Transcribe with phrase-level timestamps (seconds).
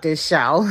[0.00, 0.68] Girl, this show.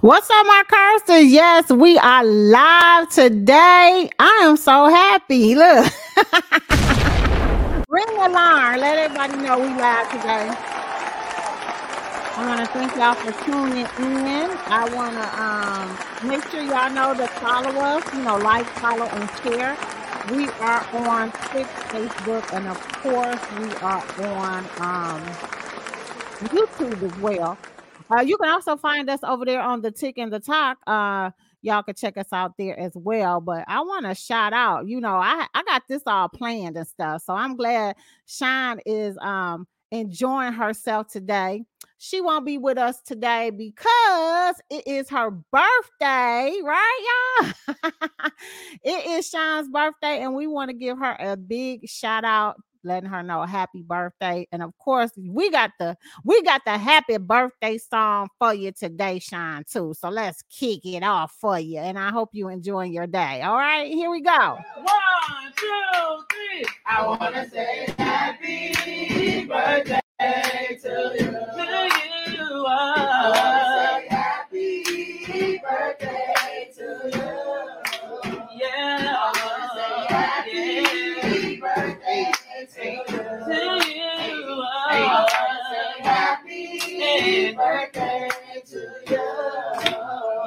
[0.00, 1.30] What's up, my Curbsters?
[1.30, 4.08] Yes, we are live today.
[4.18, 5.54] I am so happy.
[5.54, 5.92] Look,
[7.88, 8.80] ring the alarm.
[8.80, 10.50] Let everybody know we live today.
[12.36, 14.50] I want to thank y'all for tuning in.
[14.66, 15.98] I want to um,
[16.28, 19.76] make sure y'all know to follow us, you know, like, follow, and share.
[20.28, 24.04] We are on Twitch, Facebook, and of course, we are
[24.36, 25.22] on um,
[26.48, 27.56] YouTube as well.
[28.10, 30.78] Uh, you can also find us over there on the Tick and the Talk.
[30.86, 31.30] Uh,
[31.62, 33.40] y'all can check us out there as well.
[33.40, 36.86] But I want to shout out, you know, I I got this all planned and
[36.86, 41.64] stuff, so I'm glad Shine is um enjoying herself today.
[41.98, 47.76] She won't be with us today because it is her birthday, right, y'all?
[48.84, 53.08] it is Shine's birthday, and we want to give her a big shout out letting
[53.08, 54.46] her know happy birthday.
[54.52, 59.18] And of course, we got the we got the happy birthday song for you today,
[59.18, 59.94] Shine, too.
[59.98, 61.78] So let's kick it off for you.
[61.78, 63.42] And I hope you enjoying your day.
[63.42, 64.58] All right, here we go.
[64.76, 66.64] One, two, three.
[66.86, 70.00] I wanna say happy birthday
[70.82, 71.26] to you.
[71.26, 72.66] To you.
[72.66, 72.70] Uh.
[72.70, 77.28] I wanna say happy birthday to you.
[78.58, 79.16] Yeah.
[79.16, 79.22] Uh.
[79.22, 80.89] I wanna say happy
[87.20, 88.28] happy birthday
[88.70, 89.16] to you.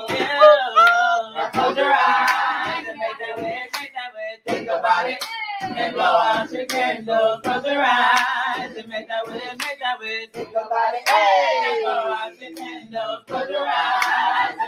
[0.10, 1.50] Yeah.
[1.54, 4.40] Close your eyes and make that wish, make that wish.
[4.46, 5.24] Think about it
[5.62, 7.42] and blow out your candles.
[7.44, 10.30] Close your eyes and make that wish, make that wish.
[10.34, 10.44] Hey.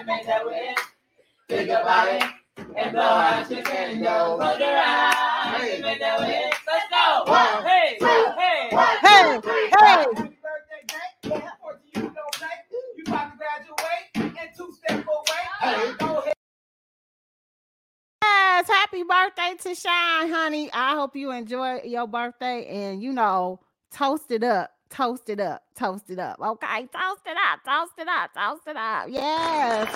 [0.07, 0.77] Make that wish.
[2.77, 4.39] And blow out your candles.
[4.41, 6.59] Close your eyes and make that wish.
[6.67, 7.31] Let's go.
[7.31, 7.63] One,
[10.45, 11.31] birthday, Jake.
[11.31, 12.61] Yeah, or to you, don't take.
[12.97, 15.54] You about to graduate and two step away.
[18.23, 20.69] Yes, happy birthday to Shine, honey.
[20.71, 23.59] I hope you enjoy your birthday and you know,
[23.91, 26.39] toast it up, toast it up, toast it up.
[26.39, 29.07] Okay, toast it up, toast it up, toast it up.
[29.09, 29.89] Yes.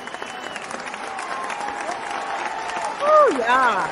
[3.01, 3.87] Oh yeah.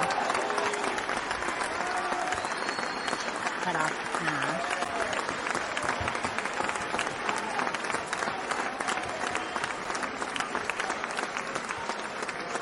[3.61, 4.47] Cut off the time.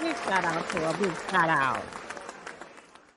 [0.02, 0.98] Big shout out to her.
[0.98, 1.84] Big shout out.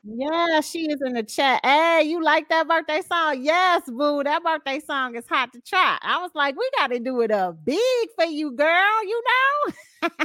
[0.04, 1.60] Yeah, she is in the chat.
[1.64, 3.42] Hey, you like that birthday song?
[3.42, 4.22] Yes, boo.
[4.22, 5.98] That birthday song is hot to try.
[6.00, 9.04] I was like, we got to do it up big for you, girl.
[9.04, 10.08] You know?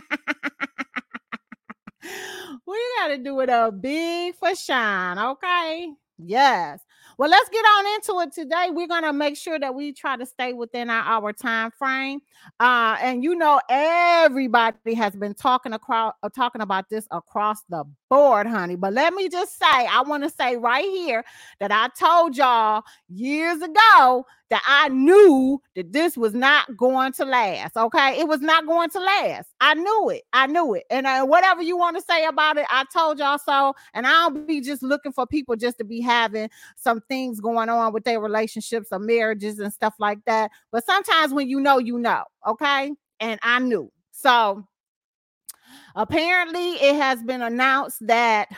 [2.65, 5.18] we got to do it up big for Shine.
[5.18, 5.91] Okay.
[6.18, 6.80] Yes.
[7.18, 8.68] Well, let's get on into it today.
[8.71, 12.21] We're gonna make sure that we try to stay within our, our time frame.
[12.60, 17.83] Uh, and you know, everybody has been talking across uh, talking about this across the
[18.13, 18.75] board, honey.
[18.75, 21.25] But let me just say, I want to say right here
[21.60, 27.25] that I told y'all years ago that I knew that this was not going to
[27.25, 27.75] last.
[27.75, 29.50] Okay, it was not going to last.
[29.60, 30.21] I knew it.
[30.31, 30.83] I knew it.
[30.92, 33.74] And uh, whatever you want to say about it, I told y'all so.
[33.95, 37.94] And I'll be just looking for people just to be having some things going on
[37.94, 40.51] with their relationships or marriages and stuff like that.
[40.71, 42.25] But sometimes when you know, you know.
[42.45, 43.92] Okay, and I knew.
[44.12, 44.68] So
[45.95, 48.49] apparently, it has been announced that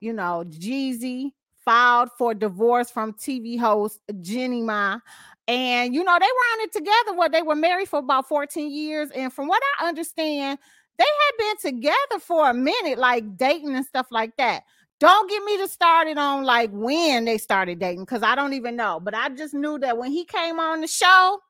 [0.00, 1.32] you know Jeezy
[1.64, 4.98] filed for divorce from TV host Jeannie Mai.
[5.46, 7.14] And you know, they were on it together.
[7.14, 9.10] What they were married for about 14 years.
[9.10, 10.58] And from what I understand,
[10.98, 14.64] they had been together for a minute, like dating and stuff like that.
[15.00, 18.76] Don't get me to started on like when they started dating, because I don't even
[18.76, 19.00] know.
[19.00, 21.40] But I just knew that when he came on the show,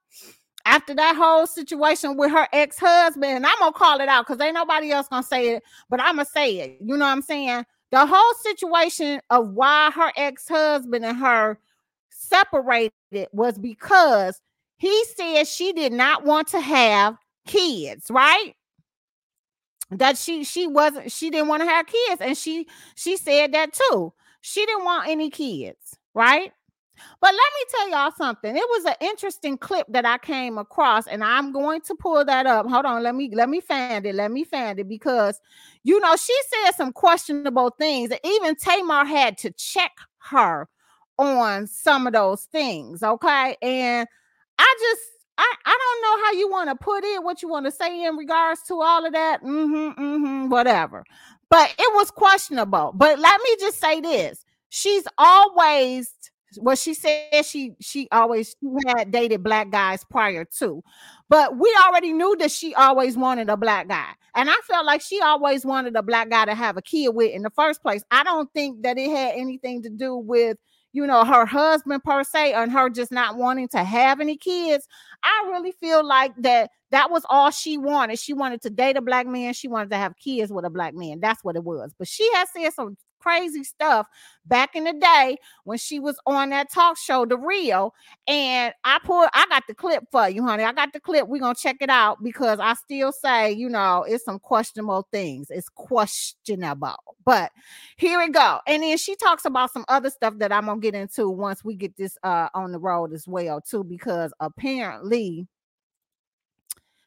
[0.67, 4.55] after that whole situation with her ex-husband, and I'm gonna call it out because ain't
[4.55, 6.79] nobody else gonna say it, but I'm gonna say it.
[6.81, 7.65] You know what I'm saying?
[7.91, 11.59] The whole situation of why her ex-husband and her
[12.11, 12.93] separated
[13.33, 14.41] was because
[14.79, 17.17] he said she did not want to have
[17.47, 18.55] kids, right?
[19.91, 22.67] That she she wasn't she didn't want to have kids, and she
[22.97, 24.13] she said that too.
[24.41, 26.53] She didn't want any kids, right?
[27.21, 28.57] But let me tell y'all something.
[28.57, 32.47] It was an interesting clip that I came across, and I'm going to pull that
[32.47, 32.67] up.
[32.67, 34.15] Hold on, let me let me find it.
[34.15, 35.41] Let me find it because
[35.83, 38.11] you know she said some questionable things.
[38.11, 39.93] And Even Tamar had to check
[40.31, 40.69] her
[41.19, 43.03] on some of those things.
[43.03, 43.57] Okay.
[43.63, 44.09] And
[44.59, 45.03] I just
[45.37, 48.05] I, I don't know how you want to put it, what you want to say
[48.05, 49.43] in regards to all of that.
[49.43, 51.05] Mm-hmm, mm-hmm, whatever.
[51.51, 52.93] But it was questionable.
[52.95, 54.45] But let me just say this.
[54.69, 56.13] She's always
[56.61, 58.57] well, she said she she always
[58.87, 60.83] had dated black guys prior to,
[61.29, 65.01] but we already knew that she always wanted a black guy, and I felt like
[65.01, 68.03] she always wanted a black guy to have a kid with in the first place.
[68.11, 70.57] I don't think that it had anything to do with
[70.93, 74.87] you know her husband per se and her just not wanting to have any kids.
[75.23, 78.21] I really feel like that that was all she wanted.
[78.21, 79.53] She wanted to date a black man.
[79.53, 81.19] She wanted to have kids with a black man.
[81.19, 81.93] That's what it was.
[81.99, 84.07] But she has said some crazy stuff
[84.45, 87.95] back in the day when she was on that talk show, The Real.
[88.29, 90.65] And I put, I got the clip for you, honey.
[90.65, 91.27] I got the clip.
[91.27, 95.49] We're gonna check it out because I still say, you know, it's some questionable things.
[95.51, 97.51] It's questionable, but
[97.97, 98.61] here we go.
[98.67, 101.75] And then she talks about some other stuff that I'm gonna get into once we
[101.75, 105.49] get this uh on the road as well, too, because apparently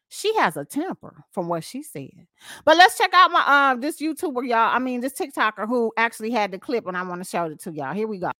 [0.09, 2.27] she has a temper from what she said.
[2.63, 4.75] But let's check out my um this YouTuber, y'all.
[4.75, 7.59] I mean, this TikToker who actually had the clip, and I want to show it
[7.63, 7.93] to y'all.
[7.93, 8.31] Here we go.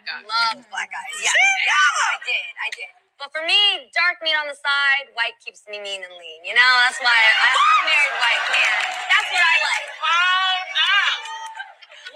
[0.00, 1.16] Love black guys.
[1.20, 2.50] Yeah, yeah, I did.
[2.56, 2.90] I did.
[3.20, 6.40] But for me, dark meat on the side, white keeps me mean and lean.
[6.40, 8.74] You know, that's why I, I married white man.
[9.12, 9.88] That's what I like.
[10.00, 10.96] Oh no!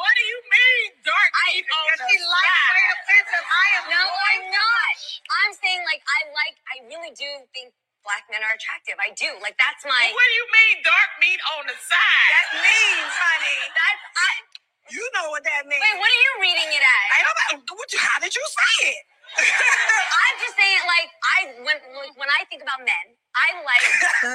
[0.00, 3.44] What do you mean, dark meat on the she likes very offensive.
[3.44, 3.84] I am.
[3.92, 4.96] No, I'm not.
[5.28, 6.56] I'm saying like I like.
[6.72, 8.96] I really do think black men are attractive.
[9.00, 9.30] I do.
[9.42, 10.02] Like that's my.
[10.12, 12.30] What do you mean, dark meat on the side?
[12.36, 13.60] That means, honey.
[13.74, 14.32] That's I.
[14.92, 15.80] You know what that means.
[15.80, 17.08] Wait, what are you reading it as?
[17.16, 17.36] I don't
[17.66, 17.74] know.
[17.76, 19.04] What you- How did you say it?
[19.40, 21.78] I'm just saying, like I when
[22.20, 23.84] when I think about men, I like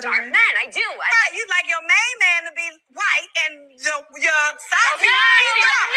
[0.04, 0.52] dark men.
[0.60, 0.82] I do.
[0.84, 2.68] I Right, you like your main man to be
[2.98, 5.90] white and your your side No, piece to be no, dark.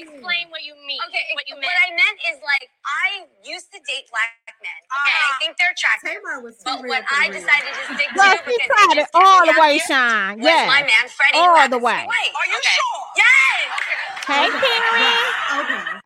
[0.00, 1.00] Explain what you mean.
[1.08, 1.68] Okay, what you mean?
[1.68, 1.76] what.
[1.84, 3.06] I meant is like I
[3.44, 4.56] used to date black men.
[4.64, 5.22] Okay, I Uh-huh.
[5.26, 6.00] think they're attractive.
[6.42, 9.12] was But what I decided to stick to Well, because she it tried it just
[9.14, 10.38] kept all me the way, happier Shine.
[10.40, 10.86] was my Yeah.
[10.86, 11.38] man Freddie.
[11.38, 12.06] All who the happens to be way.
[12.06, 12.32] white.
[12.36, 12.76] Are you Okay.
[12.76, 13.00] sure?
[13.16, 13.68] Yes.
[14.26, 15.34] Hey, Karen.
[15.60, 16.00] Okay.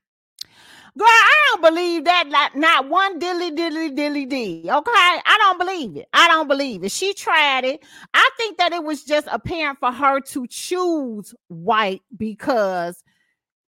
[0.97, 2.29] Girl, I don't believe that.
[2.31, 4.61] Like not one dilly dilly dilly d.
[4.63, 6.07] Okay, I don't believe it.
[6.13, 6.93] I don't believe it.
[6.93, 7.85] She tried it.
[8.13, 13.03] I think that it was just apparent for her to choose white because,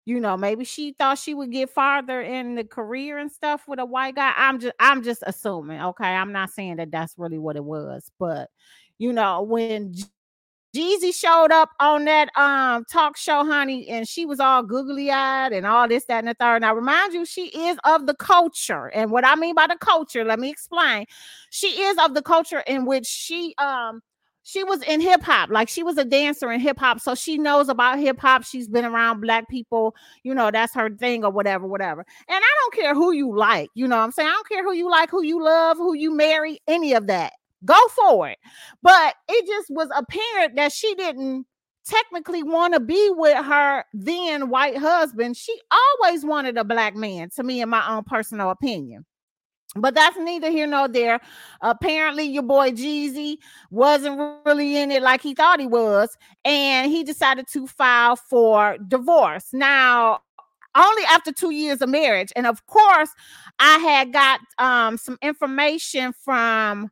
[0.06, 3.80] you know, maybe she thought she would get farther in the career and stuff with
[3.80, 4.34] a white guy.
[4.38, 5.82] I'm just, I'm just assuming.
[5.82, 8.50] Okay, I'm not saying that that's really what it was, but
[9.00, 9.94] you know, when
[10.76, 15.54] Jeezy showed up on that um talk show, honey, and she was all googly eyed
[15.54, 16.62] and all this, that, and the third.
[16.62, 18.88] Now, remind you, she is of the culture.
[18.88, 21.06] And what I mean by the culture, let me explain.
[21.50, 24.02] She is of the culture in which she um
[24.48, 27.36] she was in hip hop, like she was a dancer in hip hop, so she
[27.36, 28.44] knows about hip hop.
[28.44, 32.06] She's been around black people, you know, that's her thing or whatever, whatever.
[32.30, 34.30] And I don't care who you like, you know I'm saying?
[34.30, 37.34] I don't care who you like, who you love, who you marry, any of that.
[37.66, 38.38] Go for it.
[38.84, 41.48] But it just was apparent that she didn't
[41.84, 45.38] technically want to be with her then white husband.
[45.38, 49.08] She always wanted a black man, to me, in my own personal opinion.
[49.76, 51.20] But that's neither here nor there.
[51.62, 53.38] Apparently, your boy Jeezy
[53.72, 58.78] wasn't really in it like he thought he was, and he decided to file for
[58.88, 59.48] divorce.
[59.52, 60.22] Now,
[60.76, 63.10] only after two years of marriage, and of course,
[63.60, 66.90] I had got um, some information from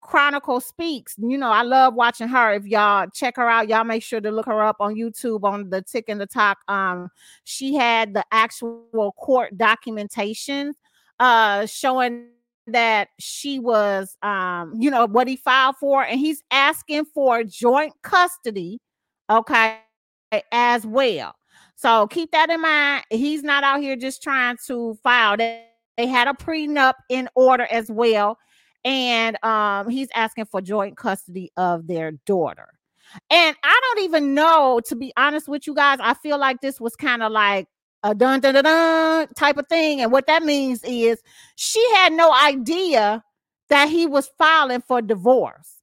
[0.00, 1.14] Chronicle Speaks.
[1.18, 2.52] You know, I love watching her.
[2.52, 5.70] If y'all check her out, y'all make sure to look her up on YouTube on
[5.70, 6.58] the Tick and the Talk.
[6.68, 7.10] Um,
[7.44, 10.74] she had the actual court documentation
[11.20, 12.28] uh showing
[12.66, 17.92] that she was um, you know, what he filed for, and he's asking for joint
[18.02, 18.80] custody,
[19.28, 19.78] okay,
[20.52, 21.34] as well.
[21.76, 23.04] So keep that in mind.
[23.10, 25.36] He's not out here just trying to file.
[25.36, 28.38] that they had a prenup in order as well
[28.84, 32.68] and um he's asking for joint custody of their daughter
[33.30, 36.80] and i don't even know to be honest with you guys i feel like this
[36.80, 37.66] was kind of like
[38.04, 41.20] a dun dun dun dun type of thing and what that means is
[41.56, 43.24] she had no idea
[43.68, 45.80] that he was filing for divorce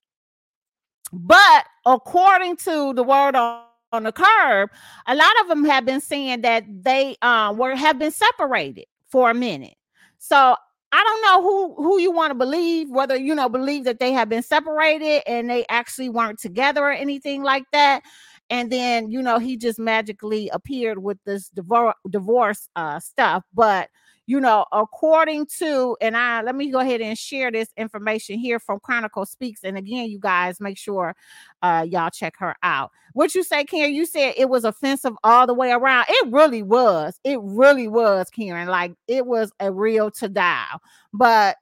[1.12, 4.70] but according to the word on on the curb,
[5.08, 9.30] a lot of them have been saying that they um were have been separated for
[9.30, 9.76] a minute.
[10.18, 10.56] So
[10.94, 14.12] I don't know who who you want to believe, whether you know believe that they
[14.14, 18.04] have been separated and they actually weren't together or anything like that.
[18.52, 23.44] And then you know he just magically appeared with this divorce divorce uh, stuff.
[23.54, 23.90] But
[24.28, 28.60] you know, according to, and I let me go ahead and share this information here
[28.60, 29.64] from Chronicle Speaks.
[29.64, 31.16] And again, you guys make sure
[31.64, 32.92] uh y'all check her out.
[33.14, 33.94] What you say, Karen?
[33.94, 36.06] You said it was offensive all the way around.
[36.10, 37.20] It really was.
[37.24, 38.68] It really was, Karen.
[38.68, 40.80] Like it was a real to dial.
[41.14, 41.58] But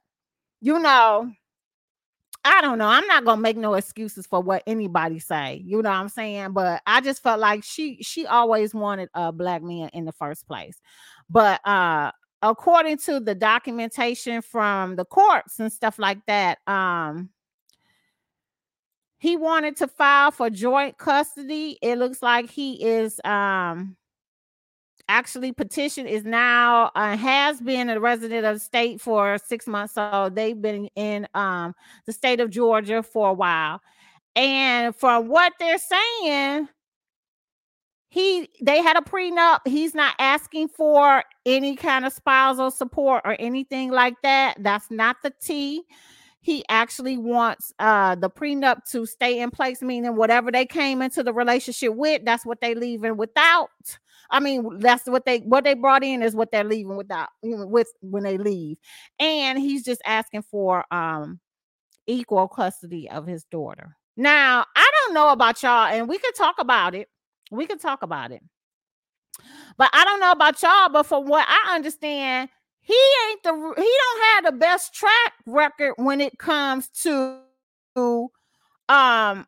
[0.62, 1.32] you know,
[2.46, 2.88] I don't know.
[2.88, 5.62] I'm not gonna make no excuses for what anybody say.
[5.66, 6.54] You know what I'm saying?
[6.54, 10.48] But I just felt like she she always wanted a black man in the first
[10.48, 10.80] place.
[11.30, 17.30] But uh according to the documentation from the courts and stuff like that, um,
[19.18, 21.78] he wanted to file for joint custody.
[21.82, 23.98] It looks like he is um
[25.10, 29.96] actually petition is now uh, has been a resident of the state for six months.
[29.96, 31.76] So they've been in um
[32.06, 33.82] the state of Georgia for a while.
[34.36, 36.70] And from what they're saying,
[38.10, 43.36] he they had a prenup he's not asking for any kind of spousal support or
[43.40, 45.84] anything like that that's not the t
[46.42, 51.24] he actually wants uh the prenup to stay in place meaning whatever they came into
[51.24, 53.70] the relationship with that's what they leaving without.
[54.32, 57.92] I mean that's what they what they brought in is what they're leaving without with
[58.02, 58.78] when they leave.
[59.20, 61.40] And he's just asking for um
[62.08, 63.96] equal custody of his daughter.
[64.16, 67.10] Now i don't know about y'all and we could talk about it.
[67.52, 68.42] We could talk about it.
[69.78, 72.50] But I don't know about y'all, but from what I understand,
[72.90, 77.40] he ain't the he don't have the best track record when it comes to
[78.90, 79.46] um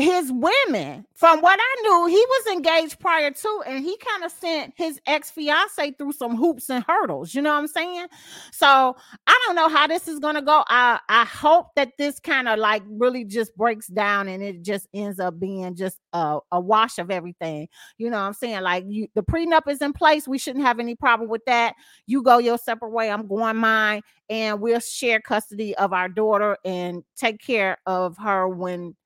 [0.00, 1.06] his women.
[1.14, 4.98] From what I knew, he was engaged prior to, and he kind of sent his
[5.06, 7.34] ex fiance through some hoops and hurdles.
[7.34, 8.06] You know what I'm saying?
[8.52, 10.64] So I don't know how this is gonna go.
[10.68, 14.88] I I hope that this kind of like really just breaks down and it just
[14.94, 17.68] ends up being just a, a wash of everything.
[17.98, 18.62] You know what I'm saying?
[18.62, 20.26] Like you, the prenup is in place.
[20.26, 21.74] We shouldn't have any problem with that.
[22.06, 23.10] You go your separate way.
[23.10, 28.48] I'm going mine, and we'll share custody of our daughter and take care of her
[28.48, 28.96] when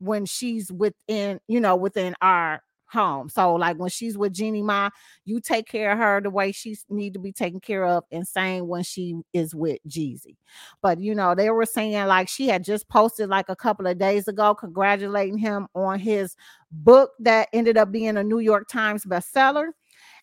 [0.00, 3.28] when she's within, you know, within our home.
[3.28, 4.90] So like when she's with Jeannie Mai,
[5.24, 8.26] you take care of her the way she need to be taken care of, and
[8.26, 10.36] same when she is with Jeezy.
[10.82, 13.98] But you know, they were saying like she had just posted like a couple of
[13.98, 16.34] days ago, congratulating him on his
[16.72, 19.68] book that ended up being a New York Times bestseller.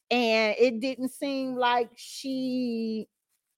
[0.09, 3.07] And it didn't seem like she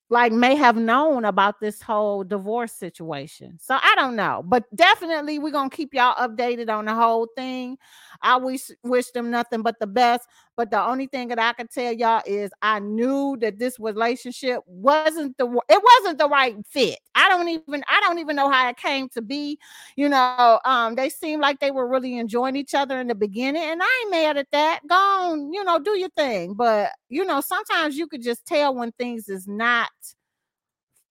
[0.09, 3.57] like may have known about this whole divorce situation.
[3.61, 7.77] So I don't know, but definitely we're gonna keep y'all updated on the whole thing.
[8.21, 10.27] I wish wish them nothing but the best.
[10.59, 14.59] But the only thing that I can tell y'all is I knew that this relationship
[14.65, 16.99] wasn't the it wasn't the right fit.
[17.15, 19.57] I don't even I don't even know how it came to be.
[19.95, 23.63] You know, um, they seemed like they were really enjoying each other in the beginning,
[23.63, 24.81] and I ain't mad at that.
[24.85, 26.55] Go on, you know, do your thing.
[26.55, 29.91] But you know, sometimes you could just tell when things is not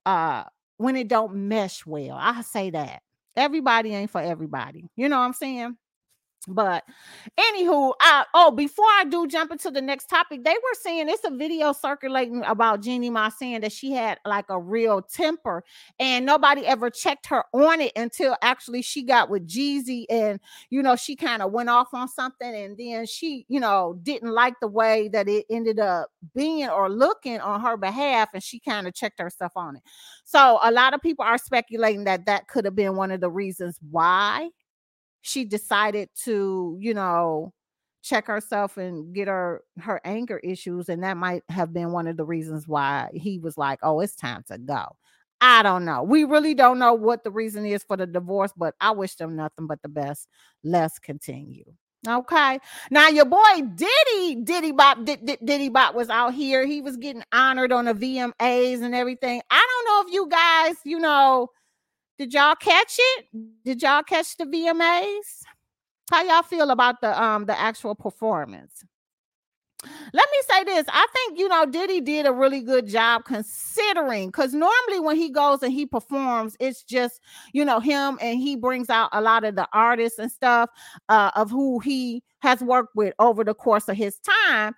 [0.04, 0.44] uh
[0.76, 2.18] when it don't mesh well.
[2.20, 3.00] I say that.
[3.34, 4.90] Everybody ain't for everybody.
[4.94, 5.78] You know what I'm saying?
[6.46, 6.84] But
[7.38, 11.24] anywho, I oh before I do jump into the next topic, they were saying it's
[11.24, 15.64] a video circulating about Jeannie Mai saying that she had like a real temper,
[15.98, 20.38] and nobody ever checked her on it until actually she got with Jeezy, and
[20.70, 24.32] you know she kind of went off on something, and then she you know didn't
[24.32, 28.60] like the way that it ended up being or looking on her behalf, and she
[28.60, 29.82] kind of checked herself on it.
[30.24, 33.30] So a lot of people are speculating that that could have been one of the
[33.30, 34.50] reasons why
[35.22, 37.52] she decided to, you know,
[38.02, 42.16] check herself and get her her anger issues and that might have been one of
[42.16, 44.96] the reasons why he was like, "Oh, it's time to go."
[45.40, 46.02] I don't know.
[46.02, 49.36] We really don't know what the reason is for the divorce, but I wish them
[49.36, 50.28] nothing but the best.
[50.64, 51.64] Let's continue.
[52.06, 52.58] Okay.
[52.90, 56.64] Now your boy Diddy, Diddy Bop, Diddy Bop was out here.
[56.64, 59.42] He was getting honored on the VMAs and everything.
[59.50, 61.48] I don't know if you guys, you know,
[62.18, 63.26] did y'all catch it?
[63.64, 65.42] Did y'all catch the VMAs?
[66.10, 68.84] How y'all feel about the um the actual performance?
[70.12, 70.86] Let me say this.
[70.88, 75.30] I think you know Diddy did a really good job considering because normally when he
[75.30, 77.20] goes and he performs, it's just
[77.52, 80.70] you know him and he brings out a lot of the artists and stuff
[81.08, 84.74] uh, of who he has worked with over the course of his time.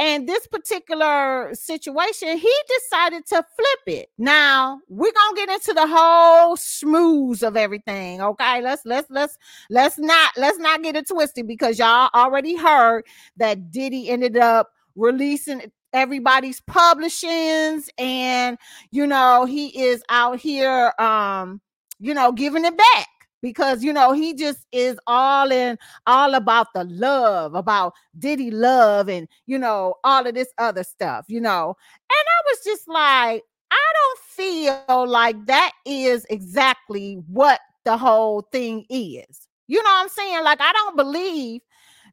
[0.00, 4.08] And this particular situation, he decided to flip it.
[4.16, 8.22] Now we're gonna get into the whole smooth of everything.
[8.22, 9.36] Okay, let's let's let's
[9.68, 13.04] let's not let's not get it twisted because y'all already heard
[13.36, 18.56] that Diddy ended up releasing everybody's publishings and
[18.92, 21.60] you know he is out here um
[21.98, 23.08] you know giving it back
[23.42, 29.08] because you know he just is all in all about the love about diddy love
[29.08, 31.68] and you know all of this other stuff you know?
[31.68, 38.42] And i was just like i don't feel like that is exactly what the whole
[38.52, 39.48] thing is.
[39.68, 40.44] You know what i'm saying?
[40.44, 41.60] Like i don't believe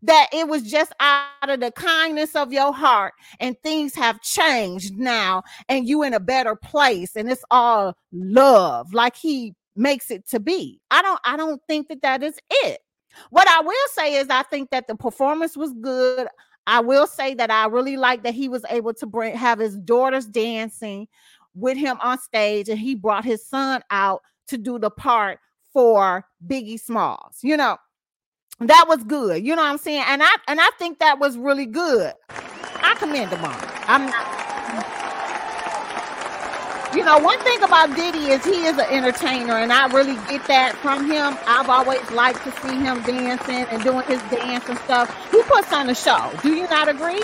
[0.04, 4.96] that it was just out of the kindness of your heart and things have changed
[4.98, 8.94] now and you in a better place and it's all love.
[8.94, 10.80] Like he makes it to be.
[10.92, 12.80] I don't I don't think that that is it.
[13.30, 16.28] What I will say is I think that the performance was good.
[16.66, 19.78] I will say that I really like that he was able to bring have his
[19.78, 21.08] daughters dancing
[21.56, 25.40] with him on stage and he brought his son out to do the part
[25.74, 27.40] for Biggie Smalls.
[27.42, 27.78] You know,
[28.60, 29.46] that was good.
[29.46, 30.04] You know what I'm saying?
[30.08, 32.14] And I and I think that was really good.
[32.30, 33.56] I commend him on.
[33.88, 34.37] I'm
[36.98, 40.48] you know, one thing about Diddy is he is an entertainer, and I really get
[40.48, 41.38] that from him.
[41.46, 45.30] I've always liked to see him dancing and doing his dance and stuff.
[45.30, 46.32] He puts on a show.
[46.42, 47.22] Do you not agree?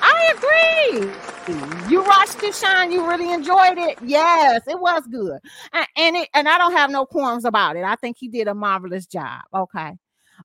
[0.00, 1.90] I agree.
[1.90, 2.90] You watched it, Shine.
[2.90, 3.98] You really enjoyed it.
[4.02, 5.38] Yes, it was good,
[5.74, 7.84] and, it and I don't have no qualms about it.
[7.84, 9.42] I think he did a marvelous job.
[9.52, 9.92] Okay,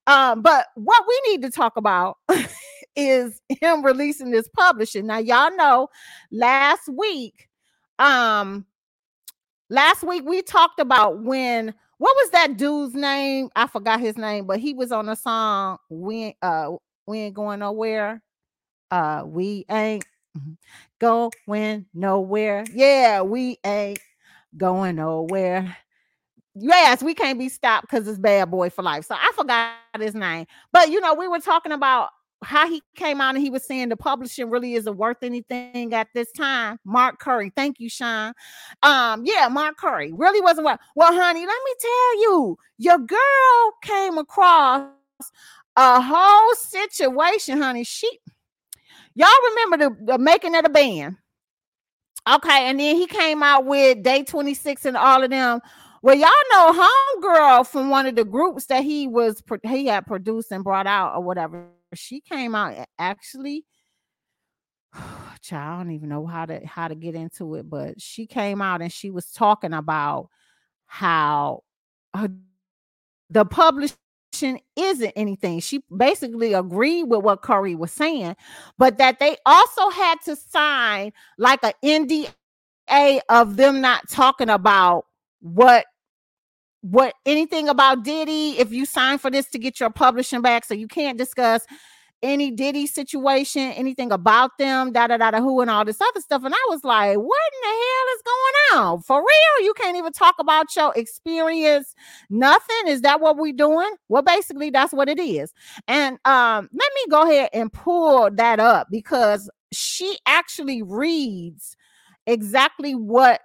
[0.05, 2.17] um, but what we need to talk about
[2.97, 5.07] is him releasing this publishing.
[5.07, 5.87] Now, y'all know
[6.29, 7.47] last week
[7.99, 8.65] um
[9.69, 13.49] last week we talked about when what was that dude's name?
[13.55, 16.71] I forgot his name, but he was on a song we uh
[17.05, 18.21] we ain't going nowhere.
[18.91, 20.05] Uh we ain't
[20.99, 22.65] going nowhere.
[22.73, 23.99] Yeah, we ain't
[24.57, 25.77] going nowhere.
[26.55, 29.05] Yes, we can't be stopped because it's bad boy for life.
[29.05, 30.45] So I forgot his name.
[30.71, 32.09] But you know, we were talking about
[32.43, 36.07] how he came out and he was saying the publishing really isn't worth anything at
[36.13, 36.77] this time.
[36.85, 38.33] Mark Curry, thank you, Sean.
[38.81, 40.79] Um, yeah, Mark Curry really wasn't worth.
[40.95, 44.89] Well, honey, let me tell you, your girl came across
[45.75, 47.83] a whole situation, honey.
[47.83, 48.09] She,
[49.15, 51.17] y'all remember the, the making of the band?
[52.29, 55.59] Okay, and then he came out with Day 26 and all of them.
[56.01, 56.89] Well, y'all know
[57.21, 61.15] homegirl from one of the groups that he was he had produced and brought out
[61.15, 63.65] or whatever she came out actually
[65.41, 68.61] child, I don't even know how to how to get into it, but she came
[68.61, 70.29] out and she was talking about
[70.85, 71.63] how
[72.13, 72.27] uh,
[73.29, 73.97] the publishing
[74.75, 75.59] isn't anything.
[75.59, 78.35] She basically agreed with what Curry was saying,
[78.77, 85.05] but that they also had to sign like an NDA of them not talking about
[85.41, 85.85] what
[86.83, 90.65] what anything about Diddy if you sign for this to get your publishing back.
[90.65, 91.65] So you can't discuss
[92.21, 96.19] any Diddy situation, anything about them, da da da da who and all this other
[96.19, 96.43] stuff.
[96.43, 99.01] And I was like, what in the hell is going on?
[99.01, 99.65] For real?
[99.65, 101.95] You can't even talk about your experience,
[102.29, 102.87] nothing.
[102.87, 103.91] Is that what we're doing?
[104.09, 105.53] Well, basically, that's what it is.
[105.87, 111.77] And um, let me go ahead and pull that up because she actually reads
[112.27, 113.41] exactly what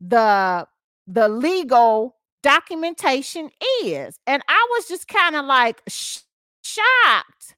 [0.00, 0.66] the
[1.06, 3.50] the legal documentation
[3.84, 4.18] is.
[4.26, 6.20] And I was just kind of like sh-
[6.62, 7.56] shocked.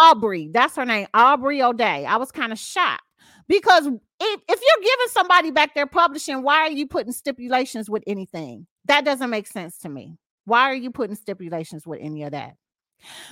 [0.00, 2.04] Aubrey, that's her name, Aubrey O'Day.
[2.04, 3.02] I was kind of shocked
[3.48, 8.02] because if, if you're giving somebody back their publishing, why are you putting stipulations with
[8.06, 8.66] anything?
[8.84, 10.16] That doesn't make sense to me.
[10.44, 12.54] Why are you putting stipulations with any of that?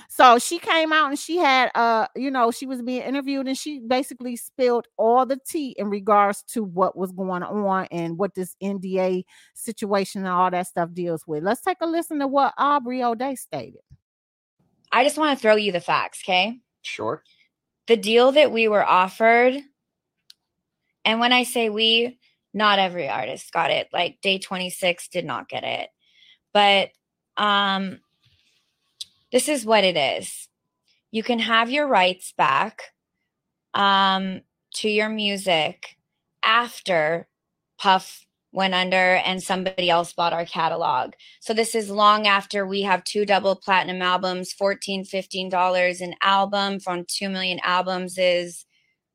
[0.09, 3.57] So she came out and she had uh you know she was being interviewed and
[3.57, 8.33] she basically spilled all the tea in regards to what was going on and what
[8.35, 11.43] this NDA situation and all that stuff deals with.
[11.43, 13.81] Let's take a listen to what Aubrey O'Day stated.
[14.91, 16.59] I just want to throw you the facts, okay?
[16.81, 17.23] Sure.
[17.87, 19.61] The deal that we were offered
[21.05, 22.19] and when I say we,
[22.53, 23.87] not every artist got it.
[23.93, 25.89] Like day 26 did not get it.
[26.53, 26.89] But
[27.37, 27.99] um
[29.31, 30.47] this is what it is
[31.11, 32.93] you can have your rights back
[33.73, 34.41] um,
[34.75, 35.97] to your music
[36.43, 37.27] after
[37.77, 41.13] Puff went under and somebody else bought our catalog.
[41.41, 46.79] So this is long after we have two double platinum albums, 14 $15 an album
[46.79, 48.65] from 2 million albums is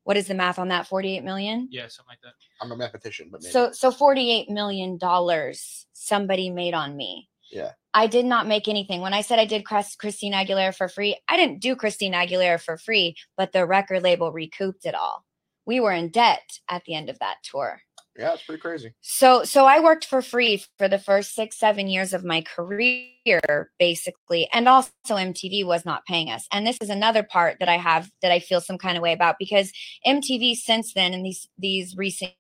[0.05, 0.87] what is the math on that?
[0.89, 1.69] 48 million?
[1.71, 2.35] Yeah, something like that.
[2.61, 3.53] I'm a mathematician, but maybe.
[3.53, 7.29] So so 48 million dollars somebody made on me.
[7.53, 7.73] Yeah.
[7.95, 9.03] I did not make anything.
[9.03, 12.79] When I said I did Christina Aguilera for free, I didn't do Christina Aguilera for
[12.79, 15.25] free, but the record label recouped it all.
[15.67, 17.81] We were in debt at the end of that tour.
[18.19, 18.93] Yeah, it's pretty crazy.
[19.01, 23.71] So so I worked for free for the first 6 7 years of my career
[23.79, 26.47] basically and also MTV was not paying us.
[26.53, 29.15] And this is another part that I have that I feel some kind of way
[29.15, 29.73] about because
[30.07, 32.33] MTV since then in these these recent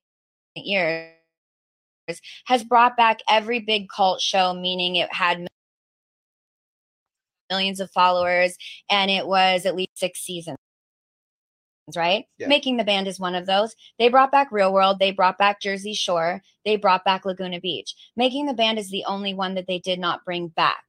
[0.54, 1.14] years
[2.46, 5.46] has brought back every big cult show meaning it had
[7.50, 8.56] millions of followers
[8.90, 10.58] and it was at least 6 seasons
[11.96, 12.26] right?
[12.38, 12.48] Yeah.
[12.48, 13.74] Making the band is one of those.
[13.98, 17.94] They brought back Real World, they brought back Jersey Shore, they brought back Laguna Beach.
[18.16, 20.84] Making the band is the only one that they did not bring back.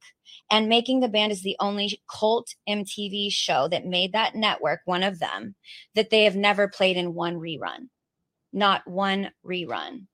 [0.51, 5.03] And Making the Band is the only cult MTV show that made that network, one
[5.03, 5.55] of them,
[5.95, 7.89] that they have never played in one rerun.
[8.51, 10.07] Not one rerun.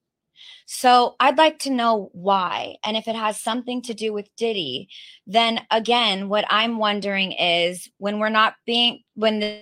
[0.66, 2.76] So I'd like to know why.
[2.84, 4.90] And if it has something to do with Diddy,
[5.26, 9.62] then again, what I'm wondering is when we're not being, when the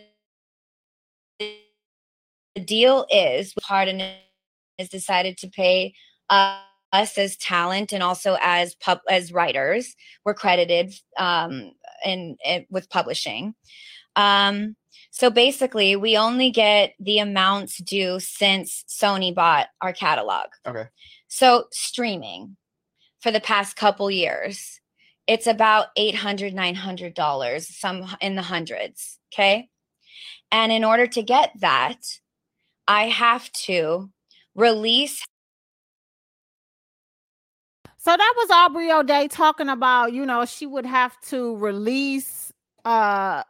[2.58, 4.02] the deal is Harden
[4.80, 5.94] has decided to pay
[6.30, 6.60] uh,
[6.92, 9.96] us as talent and also as pub as writers.
[10.26, 13.54] We're credited um, in, in with publishing.
[14.16, 14.76] Um,
[15.12, 20.48] so basically, we only get the amounts due since Sony bought our catalog.
[20.66, 20.86] Okay.
[21.28, 22.56] So streaming
[23.20, 24.80] for the past couple years,
[25.26, 29.18] it's about 800 $900, some in the hundreds.
[29.34, 29.70] Okay.
[30.52, 31.98] And in order to get that,
[32.88, 34.10] I have to
[34.56, 35.24] release
[37.98, 42.54] So that was Aubrey O'Day talking about, you know, she would have to release
[42.86, 43.44] uh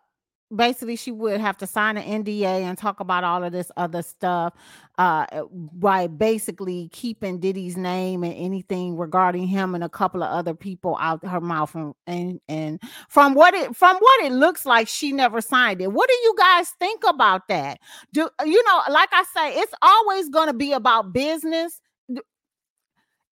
[0.55, 4.01] basically she would have to sign an NDA and talk about all of this other
[4.01, 4.53] stuff
[4.97, 10.53] uh by basically keeping Diddy's name and anything regarding him and a couple of other
[10.53, 14.87] people out her mouth and and, and from what it from what it looks like
[14.87, 15.91] she never signed it.
[15.91, 17.79] What do you guys think about that?
[18.13, 21.81] Do you know like I say it's always going to be about business.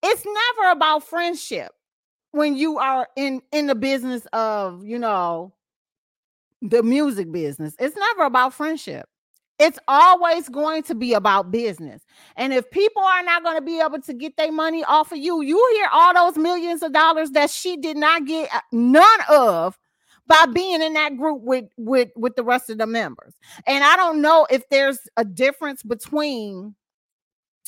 [0.04, 1.72] It's never about friendship
[2.32, 5.55] when you are in in the business of, you know,
[6.70, 7.76] the music business.
[7.80, 9.08] It's never about friendship.
[9.58, 12.04] It's always going to be about business.
[12.36, 15.18] And if people are not going to be able to get their money off of
[15.18, 19.20] you, you hear all those millions of dollars that she did not get uh, none
[19.30, 19.80] of
[20.28, 23.34] by being in that group with with with the rest of the members.
[23.66, 26.76] And I don't know if there's a difference between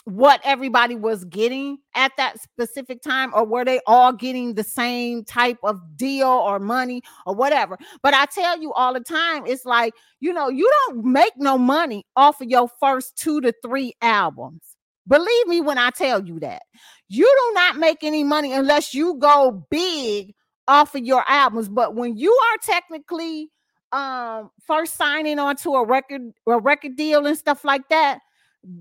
[0.07, 5.21] what everybody was getting at that specific time or were they all getting the same
[5.25, 7.77] type of deal or money or whatever?
[8.01, 11.57] But i tell you all the time it's like you know you don't make no
[11.57, 14.61] money off of your first two to three albums.
[15.09, 16.61] Believe me when i tell you that.
[17.09, 20.33] You do not make any money unless you go big
[20.69, 21.67] off of your albums.
[21.67, 23.49] But when you are technically
[23.91, 28.19] um first signing onto a record a record deal and stuff like that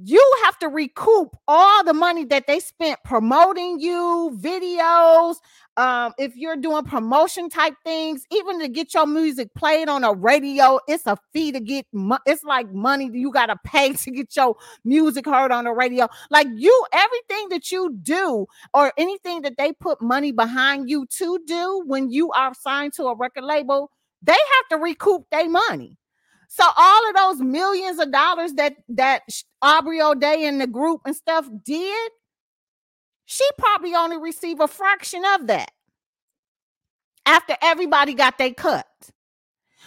[0.05, 5.37] you have to recoup all the money that they spent promoting you, videos.
[5.77, 10.13] Um, if you're doing promotion type things, even to get your music played on a
[10.13, 11.87] radio, it's a fee to get.
[11.93, 15.73] Mo- it's like money you got to pay to get your music heard on the
[15.73, 16.09] radio.
[16.31, 21.39] Like you, everything that you do or anything that they put money behind you to
[21.47, 23.91] do when you are signed to a record label,
[24.23, 25.97] they have to recoup their money.
[26.49, 29.23] So all of those millions of dollars that that
[29.63, 32.11] Aubrey O'Day and the group and stuff did,
[33.25, 35.71] she probably only received a fraction of that
[37.25, 38.87] after everybody got their cut,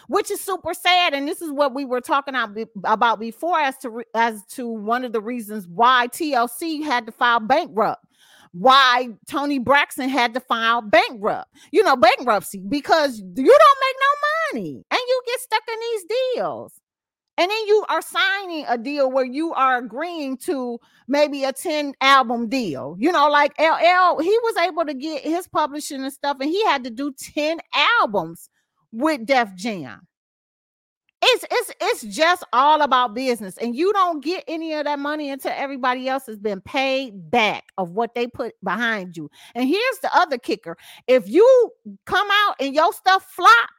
[0.07, 1.13] which is super sad.
[1.13, 5.13] And this is what we were talking about before as to as to one of
[5.13, 8.05] the reasons why TLC had to file bankrupt
[8.51, 14.11] why Toni Braxton had to file bankrupt, you know, bankruptcy because you don't make no
[14.21, 16.73] money and you get stuck in these deals.
[17.39, 21.93] And then you are signing a deal where you are agreeing to maybe a 10
[22.01, 22.97] album deal.
[22.99, 26.61] You know, like LL, he was able to get his publishing and stuff, and he
[26.65, 28.49] had to do 10 albums
[28.91, 30.05] with Def Jam.
[31.21, 35.29] It's it's it's just all about business, and you don't get any of that money
[35.29, 39.29] until everybody else has been paid back of what they put behind you.
[39.53, 41.71] And here's the other kicker: if you
[42.05, 43.69] come out and your stuff flop,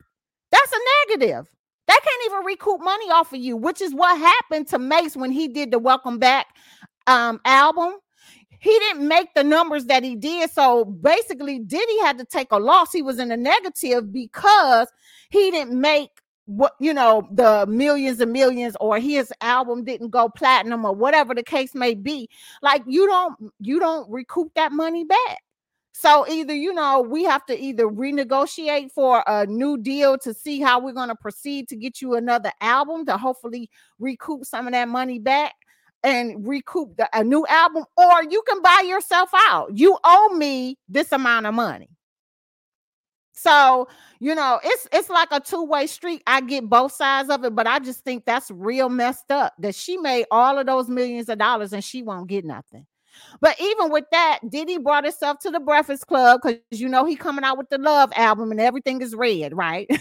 [0.50, 1.48] that's a negative.
[1.86, 5.32] They can't even recoup money off of you, which is what happened to Mase when
[5.32, 6.46] he did the Welcome Back
[7.06, 7.94] um, album.
[8.60, 10.50] He didn't make the numbers that he did.
[10.50, 12.92] So basically, Diddy had to take a loss.
[12.92, 14.88] He was in the negative because
[15.30, 16.10] he didn't make
[16.50, 21.32] what you know the millions and millions or his album didn't go platinum or whatever
[21.32, 22.28] the case may be
[22.60, 25.38] like you don't you don't recoup that money back
[26.00, 30.58] so either you know we have to either renegotiate for a new deal to see
[30.58, 34.72] how we're going to proceed to get you another album to hopefully recoup some of
[34.72, 35.54] that money back
[36.02, 39.76] and recoup the, a new album, or you can buy yourself out.
[39.76, 41.90] You owe me this amount of money.
[43.32, 43.86] So,
[44.20, 46.22] you know, it's it's like a two-way street.
[46.26, 49.74] I get both sides of it, but I just think that's real messed up that
[49.74, 52.86] she made all of those millions of dollars and she won't get nothing.
[53.40, 57.16] But even with that, Diddy brought himself to the Breakfast Club because you know he
[57.16, 59.87] coming out with the Love album and everything is red, right?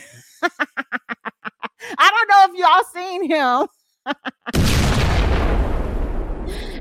[1.97, 3.67] I don't know if y'all seen him.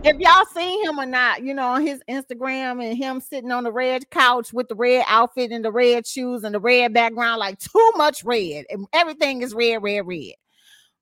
[0.05, 3.65] if y'all seen him or not, you know, on his Instagram and him sitting on
[3.65, 7.41] the red couch with the red outfit and the red shoes and the red background,
[7.41, 8.65] like too much red.
[8.71, 10.35] And everything is red, red, red.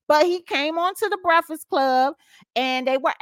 [0.08, 2.14] But he came onto the Breakfast Club
[2.54, 3.14] and they were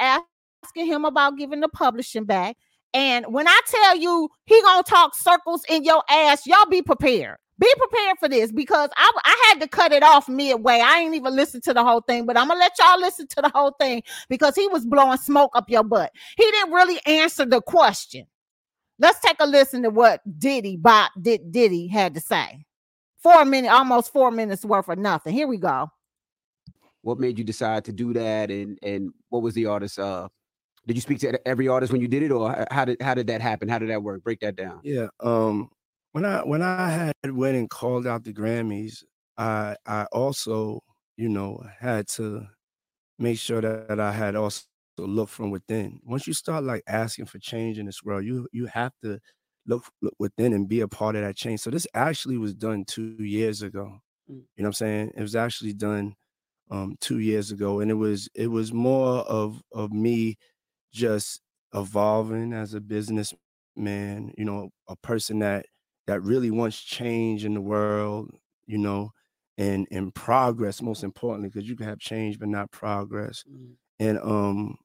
[0.65, 2.57] asking him about giving the publishing back.
[2.93, 7.37] And when I tell you he gonna talk circles in your ass, y'all be prepared.
[7.57, 10.81] Be prepared for this because I, I had to cut it off midway.
[10.83, 13.41] I ain't even listened to the whole thing, but I'm gonna let y'all listen to
[13.41, 16.11] the whole thing because he was blowing smoke up your butt.
[16.37, 18.27] He didn't really answer the question.
[18.99, 22.65] Let's take a listen to what Diddy Bob did Diddy had to say.
[23.17, 25.33] Four minutes, almost four minutes worth of nothing.
[25.33, 25.89] Here we go.
[27.01, 29.99] What made you decide to do that, and and what was the artist?
[29.99, 30.27] Uh,
[30.87, 33.27] did you speak to every artist when you did it, or how did how did
[33.27, 33.67] that happen?
[33.69, 34.23] How did that work?
[34.23, 34.81] Break that down.
[34.83, 35.07] Yeah.
[35.19, 35.69] Um
[36.11, 39.03] when I when I had went and called out the Grammys,
[39.37, 40.81] I I also,
[41.17, 42.47] you know, had to
[43.19, 44.63] make sure that I had also
[44.97, 45.99] looked from within.
[46.03, 49.19] Once you start like asking for change in this world, you you have to
[49.67, 51.61] look, look within and be a part of that change.
[51.61, 53.99] So this actually was done two years ago.
[54.29, 54.35] Mm.
[54.35, 55.11] You know what I'm saying?
[55.15, 56.15] It was actually done
[56.71, 57.79] um two years ago.
[57.81, 60.37] And it was it was more of of me
[60.95, 61.41] just
[61.73, 65.65] evolving as a businessman, you know, a person that
[66.07, 68.31] that really wants change in the world,
[68.65, 69.11] you know,
[69.57, 73.43] and and progress most importantly, because you can have change but not progress.
[73.51, 73.73] Mm.
[73.99, 74.77] And um,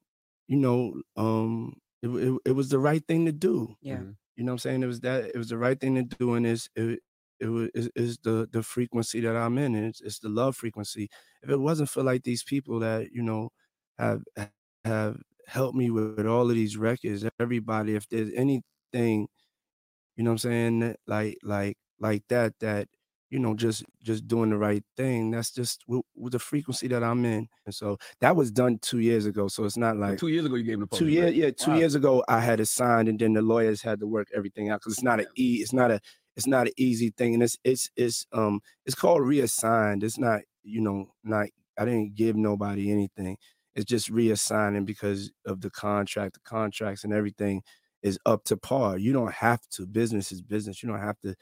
[0.47, 3.75] you know, um, it, it, it was the right thing to do.
[3.81, 3.97] Yeah.
[3.97, 4.11] Mm-hmm.
[4.35, 4.83] You know what I'm saying?
[4.83, 6.99] It was that it was the right thing to do, and it's it
[7.39, 11.09] it was is the the frequency that I'm in, and it's, it's the love frequency.
[11.43, 13.49] If it wasn't for like these people that you know
[13.99, 14.23] have
[14.85, 15.17] have
[15.51, 19.27] helped me with, all of these records, everybody, if there's anything
[20.15, 20.95] you know what I'm saying?
[21.07, 22.87] Like like like that that
[23.29, 27.01] you know just just doing the right thing that's just with, with, the frequency that
[27.01, 30.27] i'm in and so that was done two years ago so it's not like two
[30.27, 31.35] years ago you gave him the two years right?
[31.35, 31.77] yeah two wow.
[31.77, 34.81] years ago i had it signed and then the lawyers had to work everything out
[34.81, 35.99] because it's not an e it's not a
[36.35, 40.41] it's not an easy thing and it's it's it's um it's called reassigned it's not
[40.63, 43.37] you know not i didn't give nobody anything
[43.75, 47.61] it's just reassigning because of the contract the contracts and everything
[48.03, 48.97] is up to par.
[48.97, 49.85] You don't have to.
[49.85, 50.81] Business is business.
[50.81, 51.35] You don't have to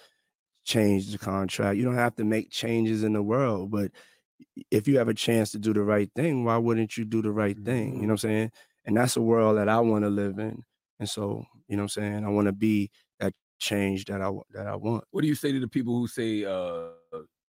[0.65, 1.77] change the contract.
[1.77, 3.71] You don't have to make changes in the world.
[3.71, 3.91] But
[4.71, 7.31] if you have a chance to do the right thing, why wouldn't you do the
[7.31, 7.95] right thing?
[7.95, 8.51] You know what I'm saying?
[8.85, 10.63] And that's a world that I want to live in.
[10.99, 12.25] And so, you know what I'm saying?
[12.25, 15.05] I want to be that change that I that I want.
[15.11, 16.89] What do you say to the people who say uh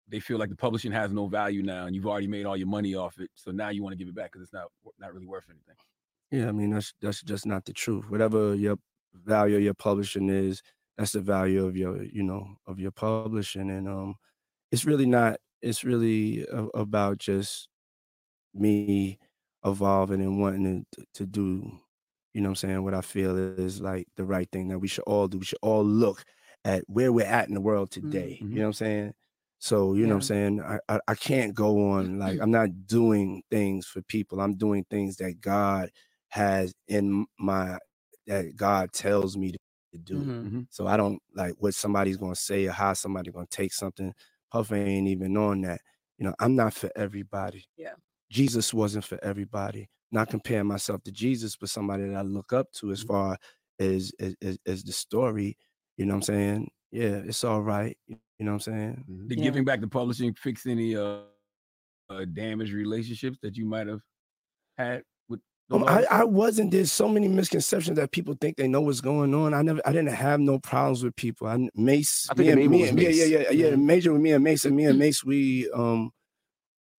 [0.08, 2.68] they feel like the publishing has no value now and you've already made all your
[2.68, 3.30] money off it.
[3.36, 5.76] So now you want to give it back because it's not not really worth anything.
[6.32, 8.10] Yeah, I mean that's that's just not the truth.
[8.10, 8.78] Whatever your
[9.14, 10.62] value of your publishing is
[10.98, 14.16] that's the value of your you know of your publishing and um
[14.72, 17.70] it's really not it's really a, about just
[18.54, 19.20] me
[19.66, 21.72] evolving and wanting to, to do
[22.34, 24.88] you know what i'm saying what i feel is like the right thing that we
[24.88, 26.24] should all do we should all look
[26.66, 28.52] at where we're at in the world today mm-hmm.
[28.52, 29.14] you know what i'm saying
[29.60, 30.08] so you yeah.
[30.08, 33.86] know what i'm saying I, I i can't go on like i'm not doing things
[33.88, 35.90] for people i'm doing things that god
[36.30, 37.78] has in my
[38.28, 39.58] that God tells me to,
[40.04, 40.18] do.
[40.18, 40.62] Mm-hmm, mm-hmm.
[40.70, 44.14] So I don't like what somebody's gonna say or how somebody's gonna take something.
[44.52, 45.82] Puff ain't even on that.
[46.20, 47.66] You know, I'm not for everybody.
[47.78, 47.94] Yeah.
[48.30, 49.90] Jesus wasn't for everybody.
[50.12, 53.08] Not comparing myself to Jesus, but somebody that I look up to as mm-hmm.
[53.08, 53.38] far
[53.80, 55.58] as, as as the story.
[55.96, 56.70] You know what I'm saying?
[56.92, 57.98] Yeah, it's all right.
[58.06, 59.06] You know what I'm saying?
[59.10, 59.28] Mm-hmm.
[59.28, 59.44] Did yeah.
[59.44, 61.20] giving back to publishing fix any uh,
[62.10, 64.02] uh damaged relationships that you might have
[64.78, 65.04] had
[65.70, 66.72] um, I, I wasn't.
[66.72, 69.54] There's so many misconceptions that people think they know what's going on.
[69.54, 71.48] I never, I didn't have no problems with people.
[71.48, 73.18] I Mase, I think me, and, me, Mase.
[73.18, 73.66] yeah, yeah, yeah, yeah.
[73.72, 73.86] Mm-hmm.
[73.86, 76.12] Major with me and Mase, and me and Mase, we, um,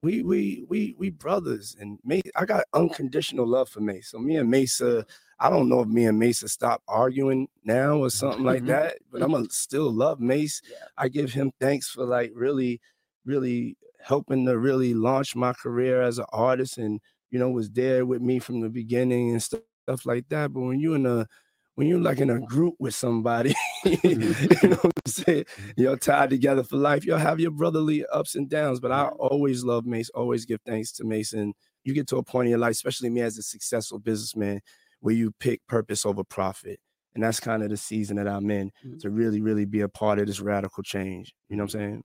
[0.02, 2.22] we, we, we, we brothers, and Mase.
[2.36, 4.10] I got unconditional love for Mase.
[4.10, 5.02] So me and Mase, uh,
[5.40, 8.68] I don't know if me and Mase stop arguing now or something like mm-hmm.
[8.68, 10.60] that, but I'm gonna still love Mase.
[10.68, 10.76] Yeah.
[10.96, 12.80] I give him thanks for like really,
[13.24, 18.06] really helping to really launch my career as an artist and you know, was there
[18.06, 20.52] with me from the beginning and stuff, stuff like that.
[20.52, 21.26] But when you're in a
[21.74, 24.54] when you're like in a group with somebody, mm-hmm.
[24.62, 25.44] you know what I'm saying?
[25.76, 27.04] You're tied together for life.
[27.04, 28.80] You'll have your brotherly ups and downs.
[28.80, 31.54] But I always love Mase, always give thanks to Mason.
[31.84, 34.60] you get to a point in your life, especially me as a successful businessman,
[35.00, 36.80] where you pick purpose over profit.
[37.14, 39.00] And that's kind of the season that I'm in Mhm.
[39.00, 41.34] to really, really be a part of this radical change.
[41.48, 42.04] You know what I'm saying?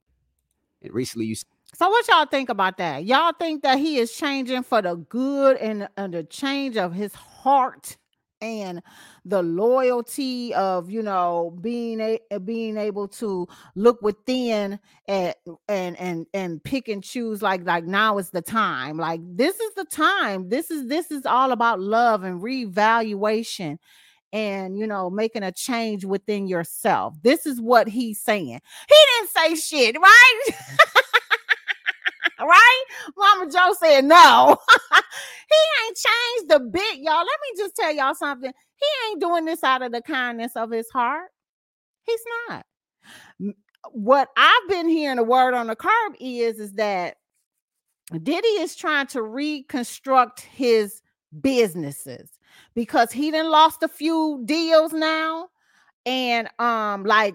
[0.82, 1.36] And recently, you
[1.74, 3.04] So what y'all think about that?
[3.04, 7.14] Y'all think that he is changing for the good and, and the change of his
[7.14, 7.96] heart
[8.44, 8.82] and
[9.24, 14.78] the loyalty of you know being a uh, being able to look within
[15.08, 15.34] and
[15.68, 18.98] and and and pick and choose like like now is the time.
[18.98, 20.48] Like this is the time.
[20.50, 23.78] This is this is all about love and reevaluation
[24.32, 27.14] and you know making a change within yourself.
[27.22, 28.60] This is what he's saying.
[28.88, 30.42] He didn't say shit right
[32.40, 32.84] right?
[33.16, 34.56] Mama Joe said no.
[34.92, 37.18] he ain't changed a bit, y'all.
[37.18, 38.52] Let me just tell y'all something.
[38.76, 41.30] He ain't doing this out of the kindness of his heart.
[42.04, 42.66] He's not.
[43.92, 47.16] What I've been hearing the word on the curb is is that
[48.22, 51.02] Diddy is trying to reconstruct his
[51.40, 52.30] businesses
[52.74, 55.48] because he done lost a few deals now
[56.06, 57.34] and um like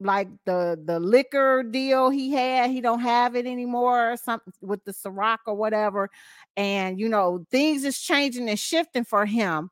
[0.00, 4.84] like the the liquor deal he had he don't have it anymore or something with
[4.84, 6.08] the Ciroc or whatever
[6.56, 9.70] and you know things is changing and shifting for him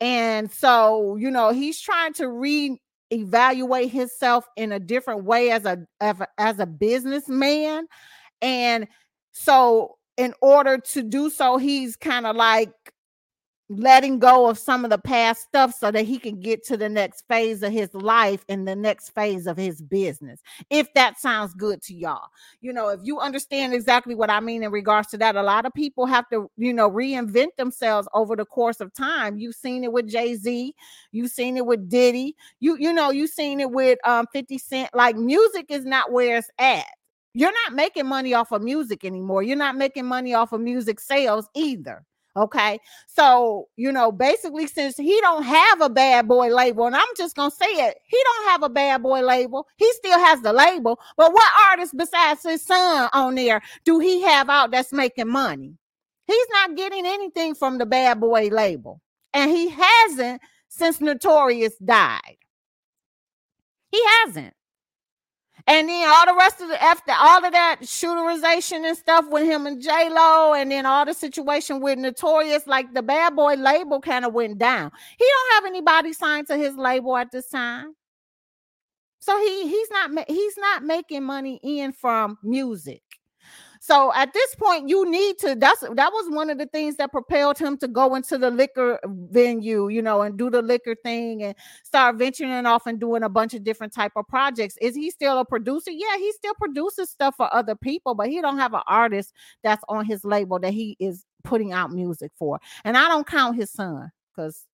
[0.00, 5.78] and so you know he's trying to re-evaluate himself in a different way as a
[6.00, 7.86] as a, as a businessman
[8.42, 8.88] and
[9.32, 12.72] so in order to do so he's kind of like
[13.70, 16.88] letting go of some of the past stuff so that he can get to the
[16.88, 20.40] next phase of his life and the next phase of his business.
[20.70, 22.26] If that sounds good to y'all.
[22.60, 25.66] You know, if you understand exactly what I mean in regards to that, a lot
[25.66, 29.38] of people have to, you know, reinvent themselves over the course of time.
[29.38, 30.74] You've seen it with Jay-Z,
[31.12, 34.90] you've seen it with Diddy, you you know, you've seen it with um 50 Cent.
[34.94, 36.86] Like music is not where it's at.
[37.34, 39.44] You're not making money off of music anymore.
[39.44, 42.04] You're not making money off of music sales either.
[42.36, 42.78] Okay.
[43.08, 47.34] So, you know, basically, since he don't have a bad boy label, and I'm just
[47.34, 49.66] gonna say it, he don't have a bad boy label.
[49.76, 54.22] He still has the label, but what artist besides his son on there do he
[54.22, 55.74] have out that's making money?
[56.26, 59.00] He's not getting anything from the bad boy label,
[59.34, 62.36] and he hasn't since Notorious died.
[63.90, 64.54] He hasn't.
[65.66, 69.44] And then all the rest of the after all of that shooterization and stuff with
[69.44, 73.54] him and J Lo, and then all the situation with Notorious, like the bad boy
[73.54, 74.90] label kind of went down.
[75.18, 77.94] He don't have anybody signed to his label at this time,
[79.20, 83.02] so he he's not he's not making money in from music.
[83.82, 85.54] So at this point, you need to.
[85.54, 89.00] That's that was one of the things that propelled him to go into the liquor
[89.06, 93.28] venue, you know, and do the liquor thing and start venturing off and doing a
[93.30, 94.76] bunch of different type of projects.
[94.82, 95.90] Is he still a producer?
[95.90, 99.32] Yeah, he still produces stuff for other people, but he don't have an artist
[99.64, 102.60] that's on his label that he is putting out music for.
[102.84, 104.66] And I don't count his son because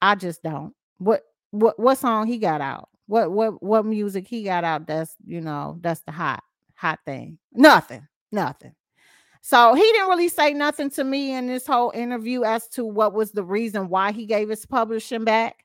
[0.00, 0.72] I just don't.
[0.98, 2.90] What what what song he got out?
[3.08, 4.86] What what what music he got out?
[4.86, 6.44] That's you know that's the hot
[6.84, 7.38] hot thing.
[7.52, 8.74] Nothing, nothing.
[9.40, 13.14] So he didn't really say nothing to me in this whole interview as to what
[13.14, 15.64] was the reason why he gave his publishing back.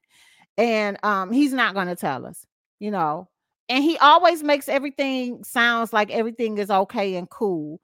[0.57, 2.45] And um, he's not going to tell us,
[2.79, 3.29] you know.
[3.67, 7.79] And he always makes everything sounds like everything is okay and cool.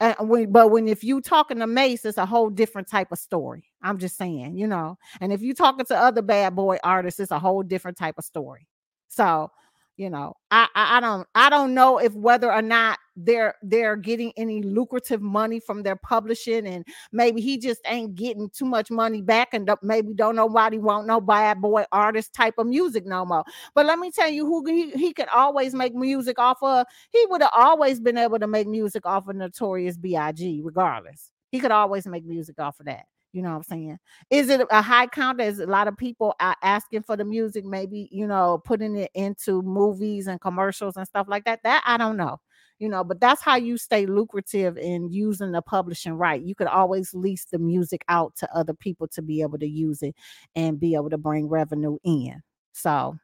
[0.00, 3.64] But when if you talking to Mase, it's a whole different type of story.
[3.82, 4.98] I'm just saying, you know.
[5.20, 8.24] And if you talking to other bad boy artists, it's a whole different type of
[8.24, 8.66] story.
[9.08, 9.50] So
[9.98, 13.96] you know I, I i don't i don't know if whether or not they're they're
[13.96, 18.92] getting any lucrative money from their publishing and maybe he just ain't getting too much
[18.92, 23.24] money back and maybe don't nobody want no bad boy artist type of music no
[23.26, 23.42] more.
[23.74, 26.86] But let me tell you who he, he could always make music off of.
[27.10, 30.16] He would have always been able to make music off of notorious big
[30.62, 31.32] regardless.
[31.50, 33.98] He could always make music off of that you know what I'm saying?
[34.30, 35.40] Is it a high count?
[35.40, 39.10] Is a lot of people are asking for the music, maybe, you know, putting it
[39.14, 41.62] into movies and commercials and stuff like that?
[41.62, 42.40] That I don't know,
[42.78, 46.42] you know, but that's how you stay lucrative in using the publishing right.
[46.42, 50.02] You could always lease the music out to other people to be able to use
[50.02, 50.14] it
[50.56, 52.42] and be able to bring revenue in.
[52.72, 53.18] So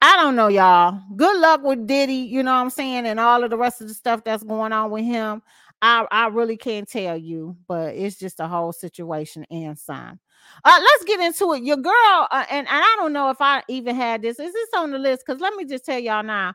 [0.00, 1.00] I don't know, y'all.
[1.14, 3.86] Good luck with Diddy, you know what I'm saying, and all of the rest of
[3.86, 5.42] the stuff that's going on with him.
[5.82, 10.20] I, I really can't tell you, but it's just a whole situation and sign.
[10.64, 11.64] Uh, let's get into it.
[11.64, 11.92] Your girl,
[12.30, 14.38] uh, and, and I don't know if I even had this.
[14.38, 15.24] Is this on the list?
[15.26, 16.54] Because let me just tell y'all now,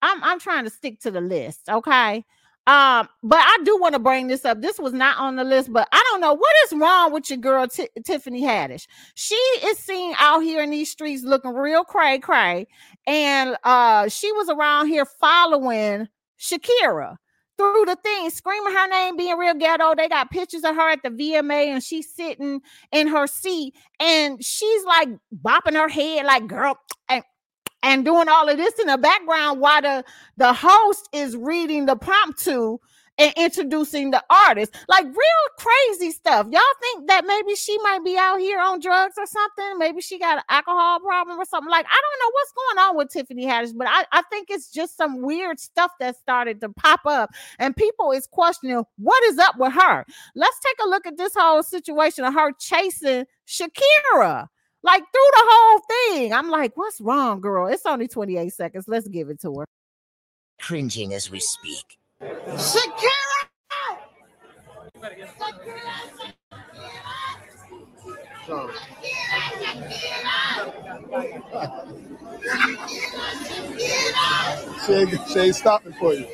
[0.00, 2.24] I'm I'm trying to stick to the list, okay?
[2.68, 4.62] Um, but I do want to bring this up.
[4.62, 7.38] This was not on the list, but I don't know what is wrong with your
[7.38, 8.86] girl Ti- Tiffany Haddish.
[9.16, 12.68] She is seen out here in these streets looking real cray cray,
[13.06, 16.08] and uh, she was around here following
[16.38, 17.16] Shakira
[17.62, 19.94] through the thing, screaming her name, being real ghetto.
[19.94, 22.60] They got pictures of her at the VMA, and she's sitting
[22.90, 25.08] in her seat, and she's like
[25.44, 26.76] bopping her head, like "girl,"
[27.08, 27.22] and
[27.82, 30.04] and doing all of this in the background while the
[30.36, 32.80] the host is reading the prompt to
[33.18, 34.74] and introducing the artist.
[34.88, 36.46] Like real crazy stuff.
[36.50, 39.78] Y'all think that maybe she might be out here on drugs or something?
[39.78, 41.70] Maybe she got an alcohol problem or something.
[41.70, 44.70] Like, I don't know what's going on with Tiffany Haddish, but I, I think it's
[44.70, 47.30] just some weird stuff that started to pop up.
[47.58, 50.04] And people is questioning what is up with her.
[50.34, 54.48] Let's take a look at this whole situation of her chasing Shakira.
[54.84, 56.32] Like through the whole thing.
[56.32, 57.68] I'm like, what's wrong, girl?
[57.68, 58.86] It's only 28 seconds.
[58.88, 59.64] Let's give it to her.
[60.60, 61.98] Cringing as we speak.
[62.22, 63.40] Shakira!
[74.90, 76.26] Ain't, she stopping for you.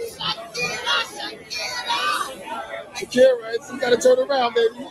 [2.95, 4.89] Shakira, you gotta turn around, baby.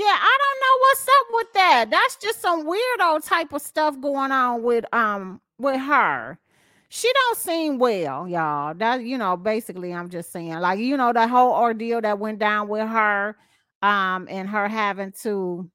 [0.00, 1.90] Yeah, I don't know what's up with that.
[1.90, 6.38] That's just some weirdo type of stuff going on with um with her.
[6.88, 8.72] She don't seem well, y'all.
[8.74, 12.38] That you know, basically, I'm just saying, like you know, the whole ordeal that went
[12.38, 13.36] down with her,
[13.82, 15.70] um, and her having to,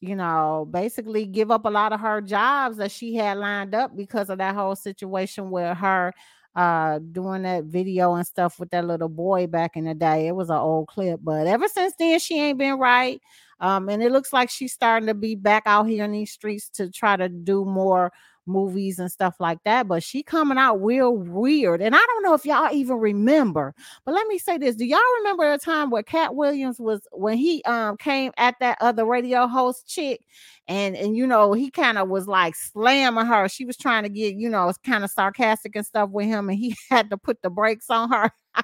[0.00, 3.94] you know, basically give up a lot of her jobs that she had lined up
[3.96, 6.14] because of that whole situation with her
[6.54, 10.28] uh doing that video and stuff with that little boy back in the day.
[10.28, 13.20] It was an old clip, but ever since then she ain't been right.
[13.60, 16.68] Um, and it looks like she's starting to be back out here in these streets
[16.70, 18.12] to try to do more
[18.46, 19.88] movies and stuff like that.
[19.88, 21.80] But she coming out real weird.
[21.82, 23.74] And I don't know if y'all even remember,
[24.04, 24.76] but let me say this.
[24.76, 28.78] Do y'all remember a time where Katt Williams was when he um came at that
[28.80, 30.20] other radio host chick
[30.68, 33.48] and and you know he kind of was like slamming her.
[33.48, 36.48] She was trying to get, you know, it's kind of sarcastic and stuff with him,
[36.48, 38.30] and he had to put the brakes on her.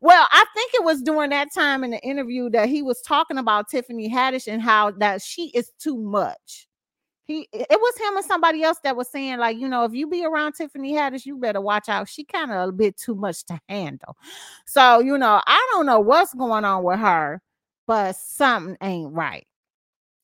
[0.00, 3.38] well, I think it was during that time in the interview that he was talking
[3.38, 6.67] about Tiffany Haddish and how that she is too much.
[7.28, 10.08] He it was him and somebody else that was saying, like, you know, if you
[10.08, 12.08] be around Tiffany Haddish, you better watch out.
[12.08, 14.16] She kind of a bit too much to handle.
[14.66, 17.42] So, you know, I don't know what's going on with her,
[17.86, 19.46] but something ain't right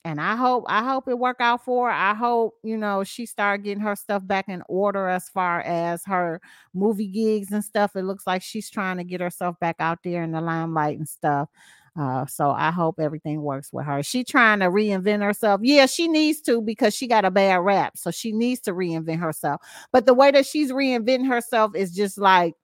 [0.04, 1.94] and I hope I hope it work out for her.
[1.94, 6.04] I hope you know she start getting her stuff back in order as far as
[6.04, 6.40] her
[6.74, 7.96] movie gigs and stuff.
[7.96, 11.08] It looks like she's trying to get herself back out there in the limelight and
[11.08, 11.48] stuff.
[11.96, 14.02] Uh, so I hope everything works with her.
[14.02, 15.60] She trying to reinvent herself.
[15.62, 17.96] Yeah, she needs to because she got a bad rap.
[17.96, 19.60] So she needs to reinvent herself.
[19.92, 22.54] But the way that she's reinventing herself is just like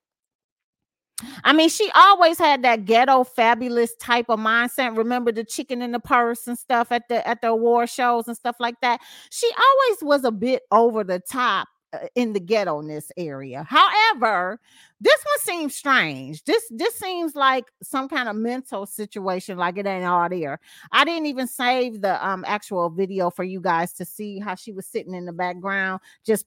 [1.44, 4.96] I mean, she always had that ghetto fabulous type of mindset.
[4.96, 8.36] Remember the chicken in the purse and stuff at the at the award shows and
[8.36, 9.00] stuff like that.
[9.30, 11.68] She always was a bit over the top
[12.14, 13.64] in the ghetto ness area.
[13.68, 14.60] However,
[15.00, 16.44] this one seems strange.
[16.44, 20.60] This this seems like some kind of mental situation, like it ain't all there.
[20.92, 24.72] I didn't even save the um actual video for you guys to see how she
[24.72, 26.46] was sitting in the background, just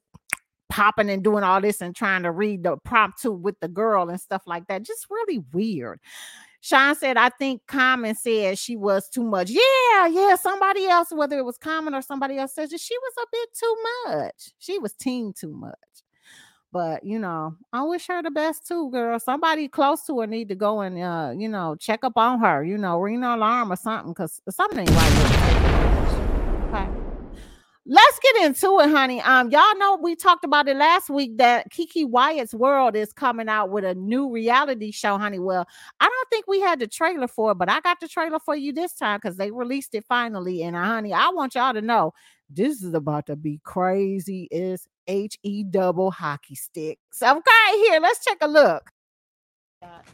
[0.70, 4.10] popping and doing all this and trying to read the prompt to with the girl
[4.10, 4.84] and stuff like that.
[4.84, 6.00] Just really weird.
[6.64, 9.49] Sean said, I think Common said she was too much.
[9.49, 10.36] Yeah, yeah.
[10.36, 13.76] Somebody else, whether it was Common or somebody else, says she was a bit too
[14.07, 14.53] much.
[14.59, 15.74] She was teen too much.
[16.72, 19.20] But you know, I wish her the best too, girl.
[19.20, 22.64] Somebody close to her need to go and uh, you know, check up on her,
[22.64, 26.70] you know, ring an alarm or something, because something ain't right.
[26.70, 27.03] Okay
[27.86, 29.22] let's get into it, honey.
[29.22, 33.50] Um, y'all know we talked about it last week that KeKe Wyatt's World is coming
[33.50, 35.40] out with a new reality show, honey.
[35.40, 35.68] Well,
[36.00, 38.56] I don't think we had the trailer for it, but I got the trailer for
[38.56, 40.64] you this time because they released it finally.
[40.64, 42.14] And uh, honey, I want y'all to know
[42.50, 44.48] this is about to be crazy.
[44.52, 47.22] Is H E double hockey sticks.
[47.22, 48.90] Okay, here, let's take a look.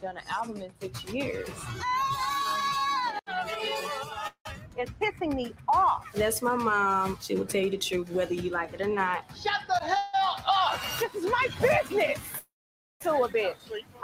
[0.02, 1.48] Done an album in six years.
[4.76, 6.06] It's pissing me off.
[6.14, 7.18] That's my mom.
[7.20, 9.24] She will tell you the truth, whether you like it or not.
[9.36, 10.80] Shut the hell up!
[11.00, 12.18] This is my business.
[13.00, 13.54] To a bitch.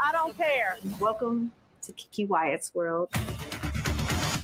[0.02, 0.76] I don't care.
[0.98, 1.52] Welcome
[1.82, 3.10] to KeKe Wyatt's world.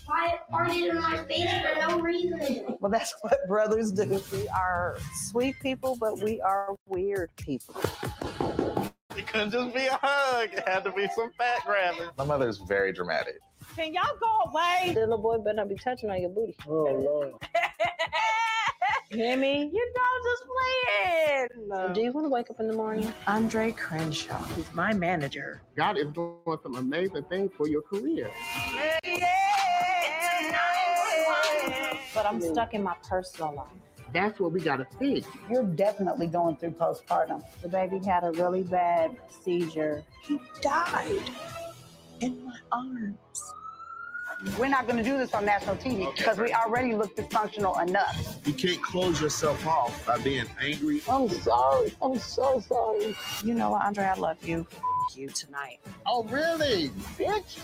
[0.07, 2.77] Why are you in my face for no reason?
[2.81, 4.23] Well, that's what brothers do.
[4.31, 7.75] We are sweet people, but we are weird people.
[9.17, 10.51] It couldn't just be a hug.
[10.53, 12.11] It had to be some fat grabbing.
[12.17, 13.39] My mother's very dramatic.
[13.77, 14.93] Can y'all go away?
[14.93, 16.55] The little boy better not be touching on your booty.
[16.69, 17.33] Oh Lord.
[19.11, 19.71] Hear me?
[19.73, 20.45] You know, just
[21.69, 21.95] playing.
[21.95, 23.13] Do you want to wake up in the morning?
[23.27, 24.43] Andre Crenshaw.
[24.57, 25.61] He's my manager.
[25.77, 28.31] God is doing some amazing things for your career.
[29.05, 29.33] Yeah.
[32.15, 33.67] but I'm stuck in my personal life.
[34.13, 35.27] That's what we gotta fix.
[35.51, 37.43] You're definitely going through postpartum.
[37.63, 40.05] The baby had a really bad seizure.
[40.23, 41.31] He died
[42.21, 43.19] in my arms.
[44.59, 48.39] We're not going to do this on national TV because we already look dysfunctional enough.
[48.45, 51.01] You can't close yourself off by being angry.
[51.09, 51.95] I'm sorry.
[52.03, 53.15] I'm so sorry.
[53.45, 54.05] You know what, Andre?
[54.05, 54.67] I love you.
[54.71, 55.79] F- you tonight.
[56.07, 56.89] Oh, really?
[57.19, 57.59] Bitch.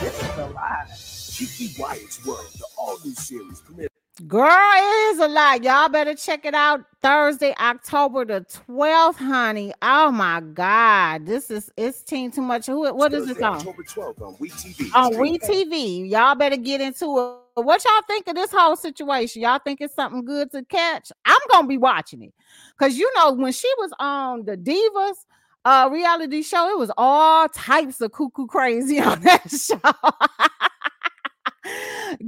[0.00, 0.84] This is a lie.
[0.88, 3.88] KeKe Wyatt's World, the all new series premiere.
[4.28, 5.64] Girl, it is a lot.
[5.64, 9.72] Y'all better check it out Thursday, October the 12th, honey.
[9.82, 11.26] Oh my God.
[11.26, 12.66] This is it's teen too much.
[12.66, 13.56] Who what is this on?
[13.56, 14.94] October 12th on WeTV.
[14.94, 16.08] On We TV.
[16.08, 17.04] Y'all better get into
[17.56, 17.60] it.
[17.64, 19.42] What y'all think of this whole situation?
[19.42, 21.10] Y'all think it's something good to catch?
[21.24, 22.32] I'm gonna be watching it.
[22.78, 25.16] Cause you know, when she was on the Divas
[25.64, 29.80] uh reality show, it was all types of cuckoo crazy on that show.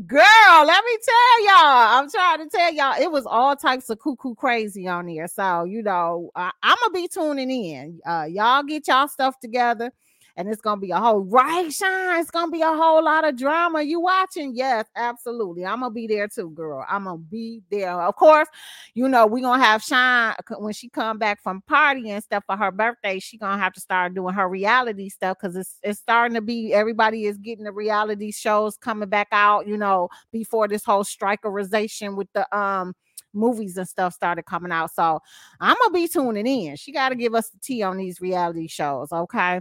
[0.06, 1.98] Girl, let me tell y'all.
[1.98, 5.28] I'm trying to tell y'all, it was all types of cuckoo crazy on here.
[5.28, 8.00] So, you know, I'm gonna be tuning in.
[8.06, 9.92] Uh, y'all get y'all stuff together,
[10.36, 12.20] and it's gonna be a whole right, Shine.
[12.20, 13.82] It's gonna be a whole lot of drama.
[13.82, 14.54] You watching?
[14.54, 15.64] Yes, absolutely.
[15.64, 16.84] I'm gonna be there too, girl.
[16.88, 18.00] I'm gonna be there.
[18.02, 18.48] Of course,
[18.94, 22.56] you know, we gonna have Shine when she come back from party and stuff for
[22.56, 23.18] her birthday.
[23.18, 26.74] She gonna have to start doing her reality stuff because it's it's starting to be
[26.74, 29.66] everybody is getting the reality shows coming back out.
[29.66, 32.94] You know, before this whole strikerization with the um
[33.32, 34.90] movies and stuff started coming out.
[34.92, 35.20] So
[35.60, 36.76] I'm gonna be tuning in.
[36.76, 39.60] She got to give us the tea on these reality shows, okay?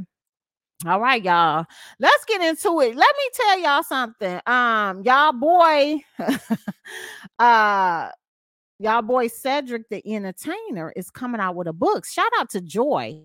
[0.87, 1.65] All right, y'all.
[1.99, 2.95] Let's get into it.
[2.95, 4.39] Let me tell y'all something.
[4.45, 6.01] Um, y'all boy,
[7.39, 8.09] uh,
[8.77, 12.05] y'all boy Cedric the Entertainer is coming out with a book.
[12.05, 13.19] Shout out to Joy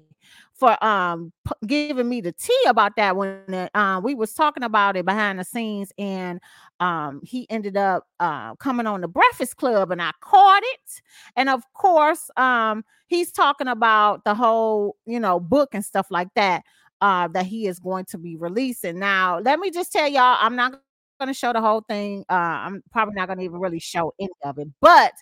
[0.54, 4.96] for um p- giving me the tea about that when uh, we was talking about
[4.96, 6.40] it behind the scenes and
[6.80, 11.00] um he ended up uh coming on the breakfast club and i caught it
[11.36, 16.28] and of course um he's talking about the whole you know book and stuff like
[16.34, 16.62] that
[17.00, 18.98] uh that he is going to be releasing.
[18.98, 20.72] Now let me just tell y'all i'm not
[21.20, 24.12] going to show the whole thing uh i'm probably not going to even really show
[24.18, 25.12] any of it but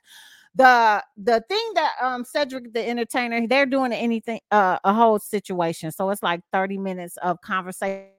[0.55, 5.93] the the thing that um Cedric the entertainer they're doing anything uh a whole situation.
[5.93, 8.11] So it's like 30 minutes of conversation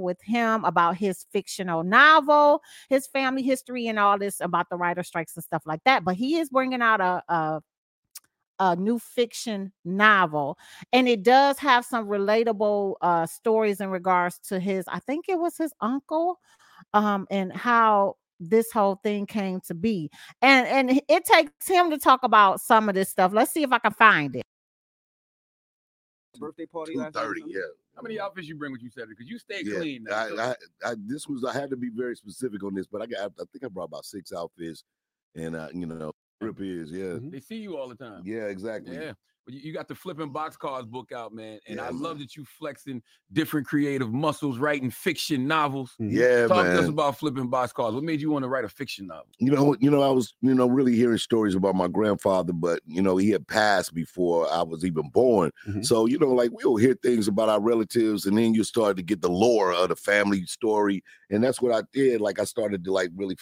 [0.00, 2.60] with him about his fictional novel
[2.90, 6.16] his family history and all this about the writer strikes and stuff like that but
[6.16, 7.60] he is bringing out a, a
[8.58, 10.56] a new fiction novel
[10.92, 15.38] and it does have some relatable uh stories in regards to his i think it
[15.38, 16.38] was his uncle
[16.92, 20.10] um and how this whole thing came to be
[20.42, 23.72] and and it takes him to talk about some of this stuff let's see if
[23.72, 24.44] i can find it
[26.38, 27.60] Birthday party Two last night or thirty, yeah.
[27.94, 30.04] How many outfits you bring with you, said Because you stay Yeah, clean.
[30.04, 33.02] Now, I, I, I, this was I had to be very specific on this, but
[33.02, 34.84] I got I think I brought about six outfits,
[35.34, 38.22] and uh, you know, trip is yeah, They see you all the time.
[38.24, 38.96] yeah, exactly.
[38.96, 39.12] Yeah.
[39.46, 41.58] But you, got the flipping boxcars book out, man.
[41.68, 42.00] And Yeah, I man.
[42.00, 43.02] love that you flexing
[43.34, 45.92] different creative muscles, writing fiction novels.
[46.00, 46.16] Mm-hmm.
[46.16, 47.92] Yeah, Talk to us about flipping boxcars.
[47.92, 49.26] What made you want to write a fiction novel?
[49.38, 52.80] you know, you know, I was, you know, really hearing stories about my grandfather, but
[52.86, 55.50] you know, he had passed before I was even born.
[55.68, 55.82] Mm-hmm.
[55.82, 59.02] So, you know, like we'll hear things about our relatives, and then you start to
[59.02, 62.22] get the lore of the family story, and that's what I did.
[62.22, 63.36] Like I started to like really,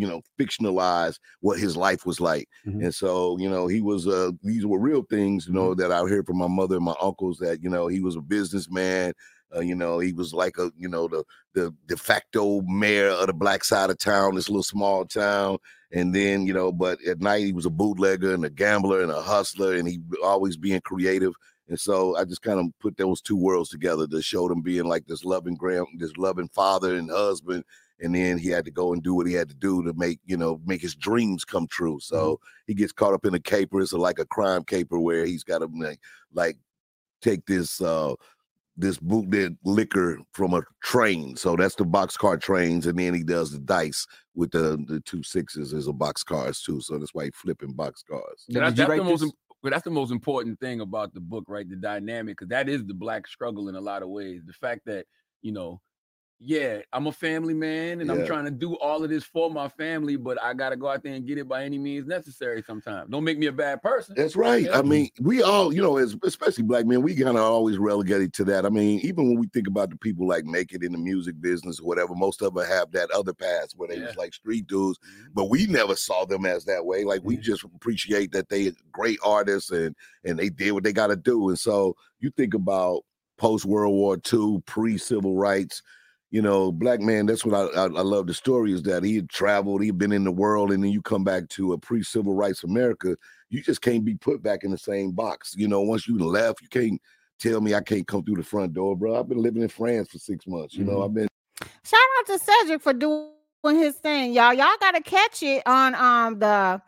[0.00, 2.48] you know, fictionalize what his life was like,
[2.78, 4.06] and so, you know, he was.
[4.08, 6.94] uh These were real things, you know, that I heard from my mother and my
[7.00, 9.12] uncles that you know he was a businessman.
[9.54, 11.24] Uh, you know, he was like a, you know, the
[11.54, 15.58] the de facto mayor of the black side of town, this little small town.
[15.92, 19.10] And then, you know, but at night he was a bootlegger and a gambler and
[19.10, 21.32] a hustler, and he always being creative.
[21.68, 24.84] And so I just kind of put those two worlds together to show them being
[24.84, 27.64] like this loving grand, this loving father and husband.
[28.00, 30.20] And then he had to go and do what he had to do to make,
[30.24, 31.98] you know, make his dreams come true.
[32.00, 33.80] So he gets caught up in a caper.
[33.80, 36.00] It's like a crime caper where he's got to like,
[36.32, 36.56] like
[37.20, 38.14] take this uh
[38.76, 41.36] this bootleg liquor from a train.
[41.36, 45.22] So that's the boxcar trains, and then he does the dice with the the two
[45.22, 46.80] sixes as a boxcars too.
[46.80, 48.46] So that's why he flipping boxcars.
[48.48, 49.32] So that's, that's the most im-
[49.62, 51.68] that's the most important thing about the book, right?
[51.68, 54.40] The dynamic, because that is the black struggle in a lot of ways.
[54.46, 55.04] The fact that,
[55.42, 55.82] you know,
[56.42, 59.68] yeah, I'm a family man and I'm trying to do all of this for my
[59.68, 63.10] family, but I gotta go out there and get it by any means necessary sometimes.
[63.10, 64.14] Don't make me a bad person.
[64.16, 64.64] That's right.
[64.64, 64.78] Yeah.
[64.78, 68.32] I mean, we all, you know, as especially black men, we kind of always relegated
[68.34, 68.64] to that.
[68.64, 71.38] I mean, even when we think about the people like make it in the music
[71.42, 74.66] business or whatever, most of them have that other past where they was like street
[74.66, 75.32] dudes, mm-hmm.
[75.34, 77.04] but we never saw them as that way.
[77.04, 81.08] Like we just appreciate that they great artists and and they did what they got
[81.08, 81.50] to do.
[81.50, 83.02] And so you think about
[83.36, 85.82] post World War II, pre civil rights.
[86.30, 87.26] You know, black man.
[87.26, 88.26] That's what I, I I love.
[88.26, 91.02] The story is that he had traveled, he'd been in the world, and then you
[91.02, 93.16] come back to a pre-civil rights America.
[93.48, 95.54] You just can't be put back in the same box.
[95.56, 97.00] You know, once you left, you can't
[97.40, 99.18] tell me I can't come through the front door, bro.
[99.18, 100.74] I've been living in France for six months.
[100.74, 101.28] You know, I've been
[101.84, 103.32] Shout out to Cedric for doing
[103.64, 104.54] his thing, y'all.
[104.54, 106.80] Y'all gotta catch it on um the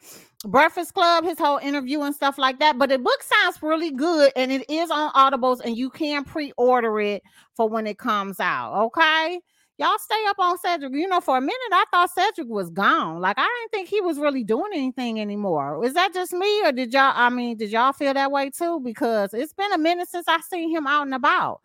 [0.45, 2.79] Breakfast Club, his whole interview and stuff like that.
[2.79, 7.01] But the book sounds really good, and it is on Audibles, and you can pre-order
[7.01, 7.23] it
[7.57, 8.87] for when it comes out.
[8.87, 9.41] Okay.
[9.79, 10.93] Y'all stay up on Cedric.
[10.93, 13.21] You know, for a minute I thought Cedric was gone.
[13.21, 15.85] Like I didn't think he was really doing anything anymore.
[15.85, 17.13] Is that just me, or did y'all?
[17.15, 18.81] I mean, did y'all feel that way too?
[18.81, 21.61] Because it's been a minute since I seen him out and about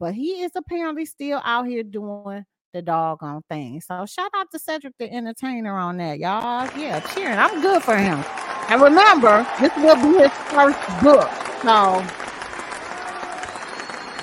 [0.00, 2.44] but he is apparently still out here doing
[2.74, 3.80] the doggone thing.
[3.80, 6.68] So shout out to Cedric the Entertainer on that, y'all.
[6.76, 7.38] Yeah, cheering.
[7.38, 8.22] I'm good for him.
[8.68, 11.30] And remember, this will be his first book.
[11.62, 12.04] So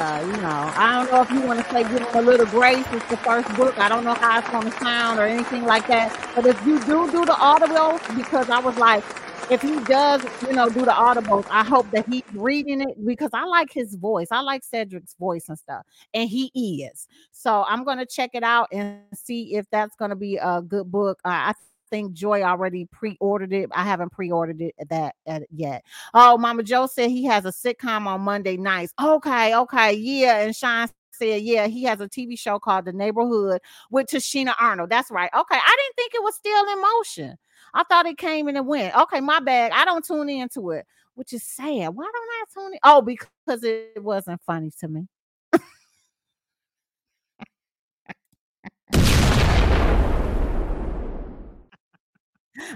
[0.02, 2.48] uh, you know, I don't know if you want to say give him a little
[2.48, 2.86] grace.
[2.92, 3.78] It's the first book.
[3.78, 6.32] I don't know how it's going to sound or anything like that.
[6.36, 9.04] But if you do do the audibles, because I was like,
[9.52, 13.32] if he does, you know, do the audibles, I hope that he's reading it because
[13.34, 14.30] I like his voice.
[14.32, 17.10] I like Cedric's voice and stuff, and he is.
[17.34, 21.20] So I'm gonna check it out and see if that's gonna be a good book.
[21.26, 21.54] Uh, I
[21.90, 23.70] think Joy already pre-ordered it.
[23.74, 25.84] I haven't pre-ordered it that uh, yet.
[26.14, 28.94] Oh, Mama Joe said he has a sitcom on Monday nights.
[29.04, 30.40] Okay, okay, yeah.
[30.40, 33.60] And Sean said, yeah, he has a TV show called The Neighborhood
[33.92, 34.90] with Tichina Arnold.
[34.90, 35.30] That's right.
[35.36, 37.38] Okay, I didn't think it was still in motion.
[37.74, 38.96] I thought it came and it went.
[38.96, 39.72] Okay, my bad.
[39.72, 41.90] I don't tune into it, which is sad.
[41.90, 42.80] Why don't I tune in?
[42.84, 45.08] Oh, because it wasn't funny to me.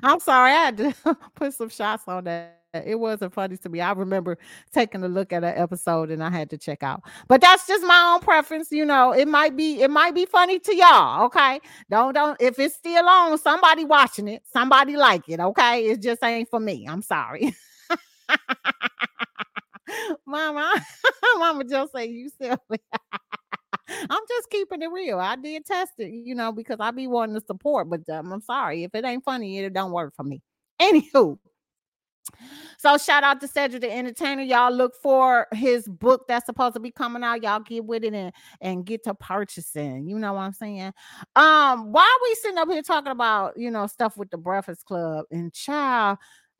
[0.03, 0.93] I'm sorry, I had to
[1.35, 2.64] put some shots on that.
[2.85, 3.81] It wasn't funny to me.
[3.81, 4.37] I remember
[4.73, 7.03] taking a look at an episode and I had to check out.
[7.27, 8.71] But that's just my own preference.
[8.71, 11.25] You know, it might be it might be funny to y'all.
[11.25, 11.59] Okay.
[11.89, 15.39] Don't don't if it's still on, somebody watching it, somebody like it.
[15.39, 15.85] Okay.
[15.85, 16.87] It just ain't for me.
[16.87, 17.55] I'm sorry.
[20.25, 20.73] Mama,
[21.37, 22.57] Mama just say you silly.
[23.87, 25.19] I'm just keeping it real.
[25.19, 28.41] I did test it, you know, because I be wanting to support, but um, I'm
[28.41, 30.41] sorry if it ain't funny, it don't work for me.
[30.81, 31.37] Anywho,
[32.77, 34.41] so shout out to Cedric the Entertainer.
[34.41, 37.43] Y'all look for his book that's supposed to be coming out.
[37.43, 40.07] Y'all get with it and, and get to purchasing.
[40.07, 40.93] You know what I'm saying?
[41.35, 45.25] Um, why we sitting up here talking about you know stuff with the Breakfast Club
[45.31, 46.17] and child?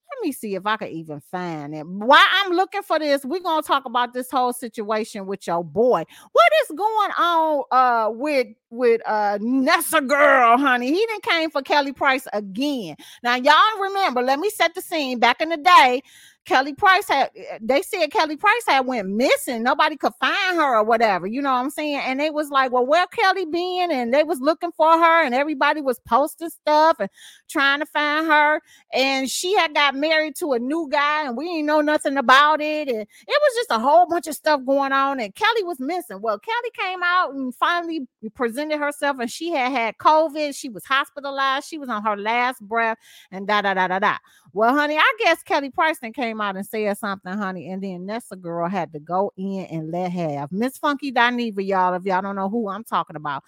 [0.09, 1.85] Let me see if I can even find it.
[1.85, 6.03] While I'm looking for this, we're gonna talk about this whole situation with your boy.
[6.31, 10.87] What is going on uh with with uh Nessa girl, honey?
[10.87, 12.95] He didn't came for Kelly Price again.
[13.23, 15.19] Now, y'all remember, let me set the scene.
[15.19, 16.01] Back in the day,
[16.45, 17.31] Kelly Price had
[17.61, 19.63] they said Kelly Price had went missing.
[19.63, 21.25] Nobody could find her or whatever.
[21.25, 22.01] You know what I'm saying?
[22.05, 23.91] And they was like, Well, where Kelly been?
[23.91, 27.09] And they was looking for her, and everybody was posting stuff and
[27.49, 28.61] trying to find her.
[28.93, 32.61] And she had got married to a new guy, and we didn't know nothing about
[32.61, 32.87] it.
[32.87, 35.19] And it was just a whole bunch of stuff going on.
[35.19, 36.21] And Kelly was missing.
[36.21, 40.55] Well, Kelly came out and finally presented herself, and she had had COVID.
[40.55, 41.67] She was hospitalized.
[41.67, 42.97] She was on her last breath,
[43.31, 44.17] and da da da da da.
[44.55, 48.37] Well, honey, I guess Kelly Preston came out and said something, honey, and then Nessa
[48.37, 51.93] girl had to go in and let have Miss Funky Dineva, y'all.
[51.93, 53.43] If y'all don't know who I'm talking about,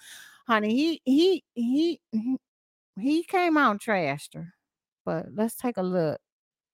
[0.46, 2.00] honey, he he he
[3.00, 4.52] he, came out and trashed her.
[5.06, 6.20] But let's take a look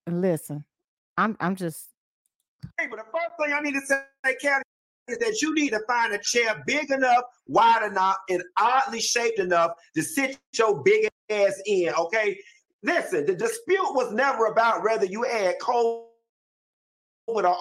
[0.05, 0.65] and listen.
[1.17, 1.91] I'm I'm just
[2.77, 4.63] Hey, but the first thing I need to say, Kelly,
[5.07, 9.39] is that you need to find a chair big enough, wide enough, and oddly shaped
[9.39, 11.93] enough to sit your big ass in.
[11.93, 12.37] Okay.
[12.85, 16.03] Listen, the dispute was never about whether you had COVID
[17.27, 17.55] or uh,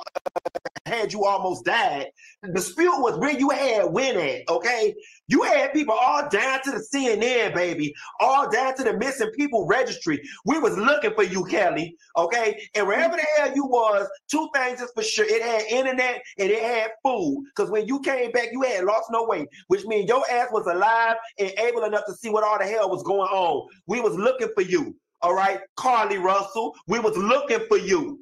[0.85, 2.09] had you almost died.
[2.43, 4.95] The dispute was where you had win at, okay?
[5.29, 9.67] You had people all down to the CNN, baby, all down to the missing people
[9.67, 10.21] registry.
[10.45, 12.69] We was looking for you, Kelly, okay?
[12.75, 15.25] And wherever the hell you was, two things is for sure.
[15.27, 17.45] It had internet and it had food.
[17.57, 20.67] Because when you came back, you had lost no weight, which means your ass was
[20.67, 23.67] alive and able enough to see what all the hell was going on.
[23.87, 24.95] We was looking for you.
[25.25, 28.21] All right, Carlee Russell, we was looking for you.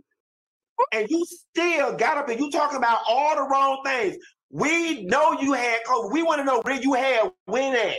[0.93, 4.17] And you still got up and you talking about all the wrong things.
[4.51, 6.13] We know you had COVID.
[6.13, 7.97] We want to know where you had win at.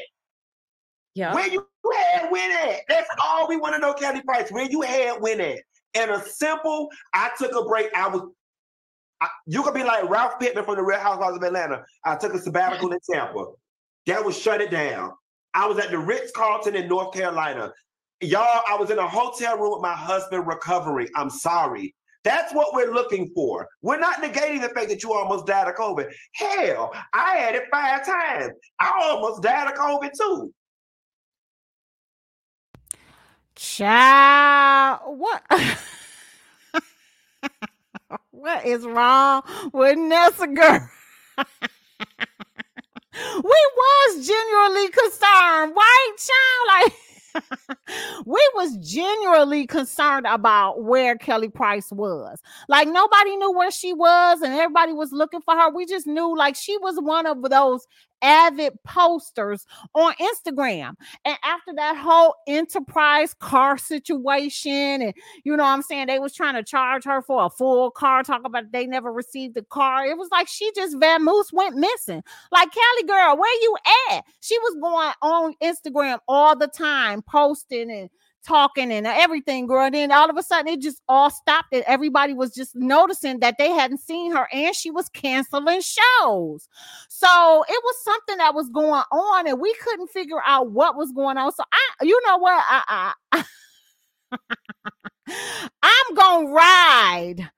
[1.16, 1.34] Yeah.
[1.34, 2.80] Where you had win at.
[2.88, 4.49] That's all we want to know, Kelly Price.
[4.51, 5.60] Where you had win at.
[5.95, 7.89] And a simple, I took a break.
[7.93, 8.22] I was
[9.20, 11.84] I, you could be like Ralph Pittman from the Real Housewives of Atlanta.
[12.06, 13.47] I took a sabbatical in Tampa.
[14.06, 15.12] That was shut it down.
[15.54, 17.74] I was at the Ritz Carlton in North Carolina.
[18.24, 21.09] Y'all, I was in a hotel room with my husband recovering.
[21.15, 21.93] I'm sorry.
[22.24, 23.67] That's what we're looking for.
[23.82, 26.09] We're not negating the fact that you almost died of COVID.
[26.34, 28.53] Hell, I had it five times.
[28.80, 30.53] I almost died of COVID too.
[33.55, 35.43] Child, what?
[38.32, 39.43] what is wrong
[39.74, 40.89] with Nessa girl?
[41.38, 41.43] we
[43.76, 46.67] was genuinely concerned, right, child?
[46.67, 46.93] Like
[48.26, 52.42] we was genuinely concerned about where Kelly Price was.
[52.68, 55.70] Like nobody knew where she was, and everybody was looking for her.
[55.70, 57.88] We just knew like she was one of those
[58.24, 60.95] avid posters on Instagram.
[61.26, 65.13] And after that whole enterprise car situation, and
[65.43, 68.41] you know I'm saying, they was trying to charge her for a full car, talk
[68.45, 70.05] about they never received the car.
[70.05, 72.24] It was like she just Van Moose went missing.
[72.51, 73.76] Like Kelly girl, where you
[74.11, 74.24] at?
[74.41, 78.09] She was going on Instagram all the time, posting and
[78.46, 79.86] talking and everything, girl.
[79.86, 83.39] And then all of a sudden it just all stopped and everybody was just noticing
[83.39, 86.68] that they hadn't seen her and she was canceling shows.
[87.10, 91.12] So it was something that was going on and we couldn't figure out what was
[91.12, 91.52] going on.
[91.54, 92.64] So I, you know what?
[92.68, 93.46] I, I
[95.82, 97.50] I'm gonna ride.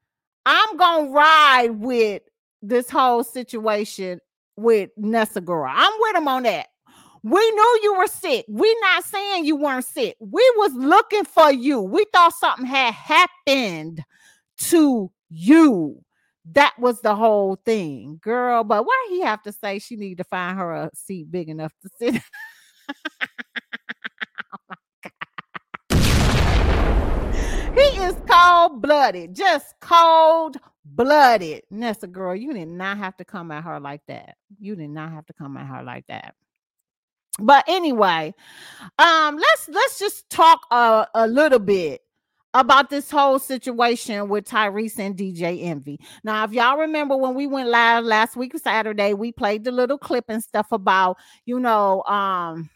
[0.46, 2.22] I'm gonna ride with
[2.62, 4.20] this whole situation
[4.58, 5.70] with Nessa girl.
[5.70, 6.68] I'm with him on that.
[7.26, 8.46] We knew you were sick.
[8.48, 10.16] We not saying you weren't sick.
[10.20, 11.82] We was looking for you.
[11.82, 14.04] We thought something had happened
[14.70, 16.04] to you.
[16.52, 18.64] That was the whole thing, girl.
[18.64, 21.74] But why he have to say she need to find her a seat big enough
[21.82, 22.14] to sit?
[27.74, 31.64] he is cold blooded, just cold blooded.
[31.72, 34.36] Nessa girl, you did not have to come at her like that.
[34.60, 36.36] You did not have to come at her like that
[37.40, 38.34] but anyway
[39.00, 42.02] um let's let's just talk a, a little bit
[42.56, 46.00] about this whole situation with Tyrese and DJ Envy.
[46.24, 49.98] Now, if y'all remember when we went live last week Saturday, we played the little
[49.98, 52.70] clip and stuff about, you know, um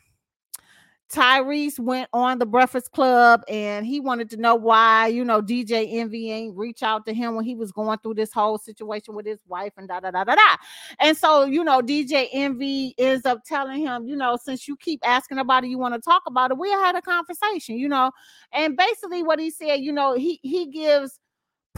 [1.12, 5.92] Tyrese went on the Breakfast Club and he wanted to know why, you know, DJ
[5.94, 9.26] Envy ain't reach out to him when he was going through this whole situation with
[9.26, 10.56] his wife and da da da da da.
[11.00, 15.00] And so, you know, DJ Envy ends up telling him, you know, since you keep
[15.04, 16.60] asking about it, you want to talk about it.
[16.60, 18.12] We had a conversation, you know,
[18.54, 21.20] and basically what he said, you know, he he gives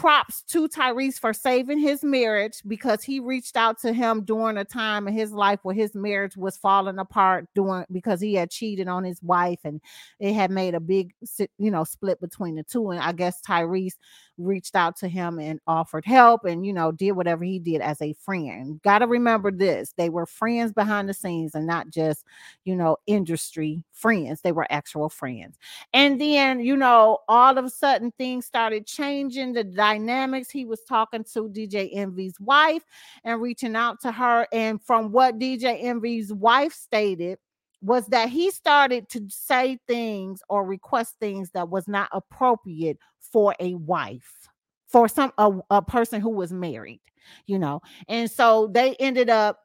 [0.02, 4.66] props to Tyrese for saving his marriage because he reached out to him during a
[4.66, 8.88] time in his life where his marriage was falling apart doing because he had cheated
[8.88, 9.80] on his wife and
[10.20, 11.14] it had made a big
[11.60, 13.94] you know split between the two and I guess Tyrese
[14.40, 18.02] reached out to him and offered help and you know did whatever he did as
[18.02, 18.82] a friend.
[18.82, 19.94] Got to remember this.
[19.98, 22.26] They were friends behind the scenes and not just,
[22.66, 24.42] you know, industry friends.
[24.42, 25.58] They were actual friends.
[25.94, 30.50] And then, you know, all of a sudden things started changing the dynamics.
[30.50, 32.84] He was talking to DJ Envy's wife
[33.24, 37.38] and reaching out to her and from what DJ Envy's wife stated
[37.82, 43.56] was that he started to say things or request things that was not appropriate for
[43.60, 44.48] a wife
[44.88, 47.02] for some a, a person who was married
[47.48, 49.60] you know and so they ended up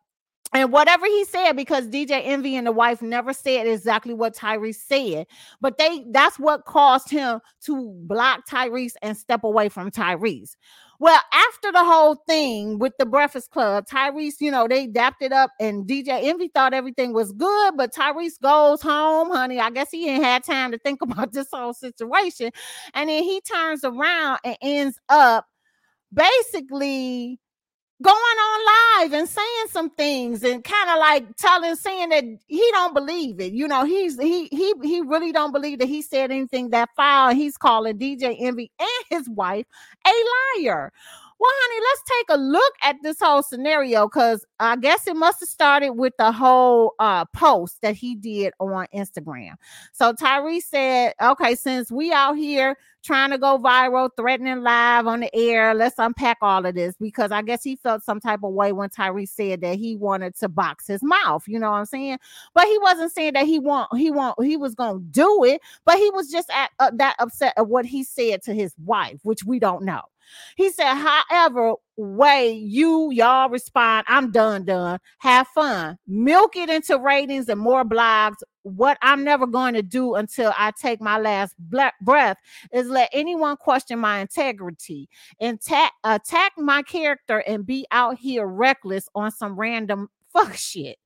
[0.53, 4.77] and whatever he said, because DJ Envy and the wife never said exactly what Tyrese
[4.77, 5.27] said,
[5.61, 10.57] but they that's what caused him to block Tyrese and step away from Tyrese.
[10.99, 15.33] Well, after the whole thing with the Breakfast Club, Tyrese, you know, they dapped it
[15.33, 19.61] up, and DJ Envy thought everything was good, but Tyrese goes home, honey.
[19.61, 22.51] I guess he ain't had time to think about this whole situation.
[22.95, 25.47] And then he turns around and ends up
[26.15, 27.41] basically
[28.03, 32.71] going on live and saying some things and kind of like telling saying that he
[32.73, 36.31] don't believe it you know he's he he he really don't believe that he said
[36.31, 37.35] anything that foul.
[37.35, 39.67] He's calling dj envy and his wife
[40.07, 40.13] a
[40.61, 40.93] liar
[41.39, 45.41] well, honey, let's take a look at this whole scenario because I guess it must
[45.41, 49.53] have started with the whole uh, post that he did on Instagram.
[49.93, 55.21] So Tyree said, okay, since we out here trying to go viral, threatening live on
[55.21, 58.55] the air, let's unpack all of this because I guess he felt some type of
[58.55, 61.45] way when Tyree said that he wanted to box his mouth.
[61.47, 62.19] You know what I'm saying?
[62.55, 65.97] But he wasn't saying that he want he want he was gonna do it, but
[65.97, 69.45] he was just at, uh, that upset at what he said to his wife, which
[69.45, 70.03] we don't know.
[70.57, 74.99] He said, however way you y'all respond, I'm done, done.
[75.19, 75.99] Have fun.
[76.07, 78.37] Milk it into ratings and more blogs.
[78.63, 81.55] What I'm never going to do until I take my last
[82.01, 82.39] breath
[82.73, 85.09] is let anyone question my integrity,
[85.41, 90.99] attack, attack my character, and be out here reckless on some random fuck shit.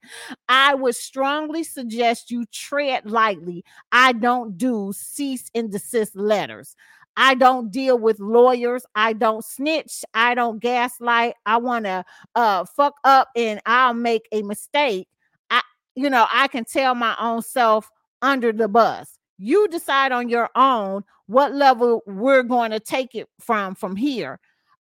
[0.49, 3.64] I would strongly suggest you tread lightly.
[3.93, 6.75] I don't do cease and desist letters.
[7.23, 8.87] I don't deal with lawyers.
[8.95, 10.03] I don't snitch.
[10.14, 11.35] I don't gaslight.
[11.45, 12.03] I want to
[12.35, 15.07] uh fuck up and I'll make a mistake.
[15.51, 15.61] I
[15.95, 17.91] you know, I can tell my own self
[18.23, 19.18] under the bus.
[19.37, 24.41] You decide on your own what level we're going to take it from from here.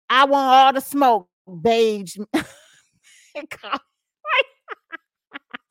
[0.07, 1.27] I want all the smoke,
[1.61, 2.17] beige.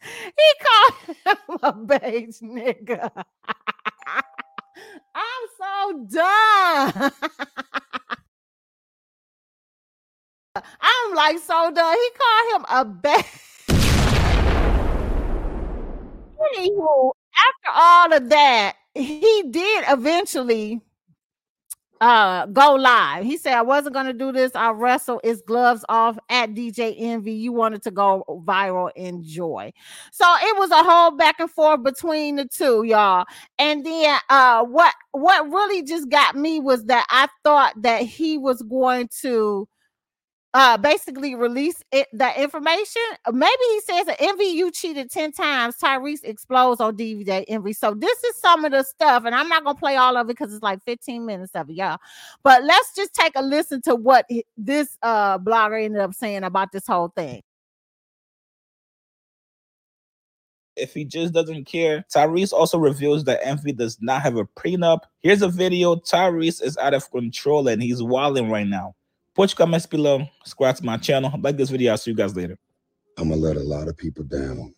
[0.02, 3.10] he called him a beige nigga.
[5.14, 7.12] I'm so done.
[10.80, 11.96] I'm like so done.
[11.96, 13.24] He called him a beige.
[16.56, 20.80] Anywho, after all of that, he did eventually
[22.00, 23.24] uh go live.
[23.24, 24.54] He said, I wasn't gonna do this.
[24.54, 27.32] I wrestle his gloves off at DJ Envy.
[27.32, 28.90] You wanted to go viral.
[28.96, 29.72] Enjoy.
[30.12, 33.24] So it was a whole back and forth between the two, y'all.
[33.58, 38.38] And then uh what what really just got me was that I thought that he
[38.38, 39.68] was going to
[40.56, 43.02] uh basically release it the information.
[43.30, 45.76] Maybe he says that you cheated 10 times.
[45.76, 47.74] Tyrese explodes on DVD Envy.
[47.74, 50.28] So this is some of the stuff, and I'm not gonna play all of it
[50.28, 51.98] because it's like 15 minutes of it, y'all.
[52.42, 54.26] But let's just take a listen to what
[54.56, 57.42] this uh blogger ended up saying about this whole thing.
[60.76, 62.04] if he just doesn't care.
[62.14, 65.00] Tyrese also reveals that Envy does not have a prenup.
[65.20, 65.96] Here's a video.
[65.96, 68.94] Tyrese is out of control and he's wilding right now.
[69.36, 70.26] Put your comments below.
[70.44, 71.30] Subscribe to my channel.
[71.38, 71.92] Like this video.
[71.92, 72.58] I'll see you guys later.
[73.18, 74.74] I'm gonna let a lot of people down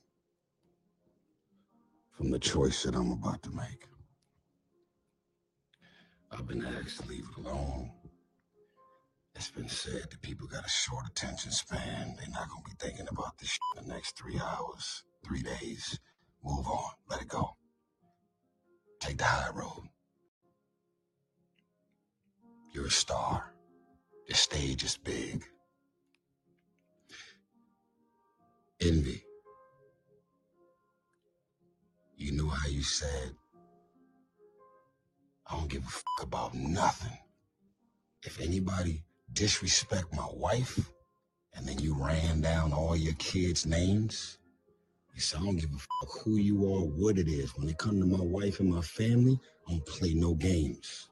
[2.11, 3.87] from the choice that I'm about to make.
[6.33, 7.93] I've been asked to leave it alone.
[9.37, 12.17] It's been said that people got a short attention span.
[12.19, 16.01] They're not gonna be thinking about this the next three hours, three days.
[16.45, 16.91] Move on.
[17.09, 17.57] Let it go.
[18.99, 19.85] Take the high road.
[22.73, 23.53] You're a star.
[24.29, 25.43] The stage is big.
[28.79, 29.23] Envy.
[32.17, 33.35] You know how you said,
[35.47, 37.17] I don't give a fuck about nothing.
[38.23, 39.03] If anybody
[39.33, 40.79] disrespect my wife,
[41.55, 44.37] and then you ran down all your kids' names,
[45.15, 47.57] you said, I don't give a fuck who you are, what it is.
[47.57, 51.09] When it comes to my wife and my family, I don't play no games.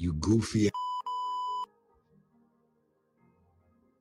[0.00, 0.70] You goofy.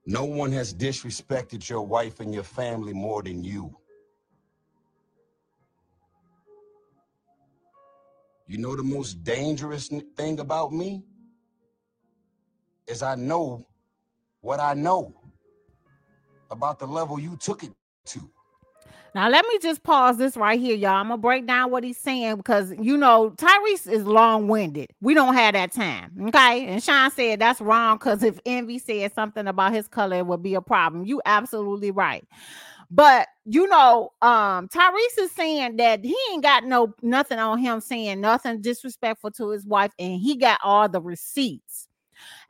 [0.05, 3.75] No one has disrespected your wife and your family more than you.
[8.47, 11.03] You know the most dangerous thing about me
[12.87, 13.67] is I know
[14.39, 15.13] what I know
[16.49, 17.73] about the level you took it
[18.05, 18.31] to.
[19.15, 20.95] Now, let me just pause this right here, y'all.
[20.95, 24.91] I'm gonna break down what he's saying because you know Tyrese is long-winded.
[25.01, 26.65] We don't have that time, okay?
[26.67, 30.43] And Sean said that's wrong because if Envy said something about his color, it would
[30.43, 31.05] be a problem.
[31.05, 32.27] You absolutely right.
[32.91, 37.81] But you know, um, Tyrese is saying that he ain't got no nothing on him
[37.81, 41.87] saying nothing disrespectful to his wife, and he got all the receipts.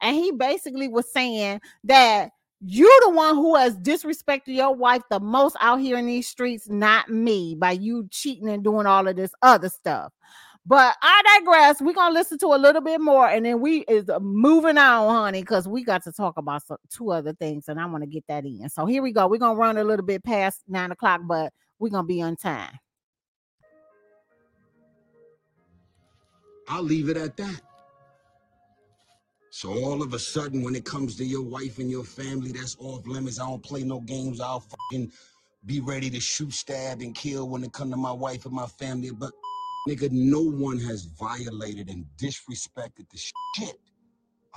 [0.01, 2.32] And he basically was saying that
[2.62, 6.68] you're the one who has disrespected your wife the most out here in these streets,
[6.70, 10.12] not me, by you cheating and doing all of this other stuff.
[10.66, 11.82] But I digress.
[11.82, 15.10] We're gonna listen to a little bit more, and then we is uh, moving on,
[15.10, 18.10] honey, because we got to talk about some, two other things, and I want to
[18.10, 18.68] get that in.
[18.70, 19.28] So here we go.
[19.28, 22.78] We're gonna run a little bit past nine o'clock, but we're gonna be on time.
[26.68, 27.62] I'll leave it at that.
[29.52, 32.76] So all of a sudden, when it comes to your wife and your family, that's
[32.80, 33.39] off limits.
[33.39, 34.39] I don't play no games.
[34.39, 35.12] I'll fucking
[35.66, 38.68] be ready to shoot, stab, and kill when it come to my wife and my
[38.68, 39.12] family.
[39.12, 39.32] But
[39.88, 43.18] nigga, no one has violated and disrespected the
[43.58, 43.80] shit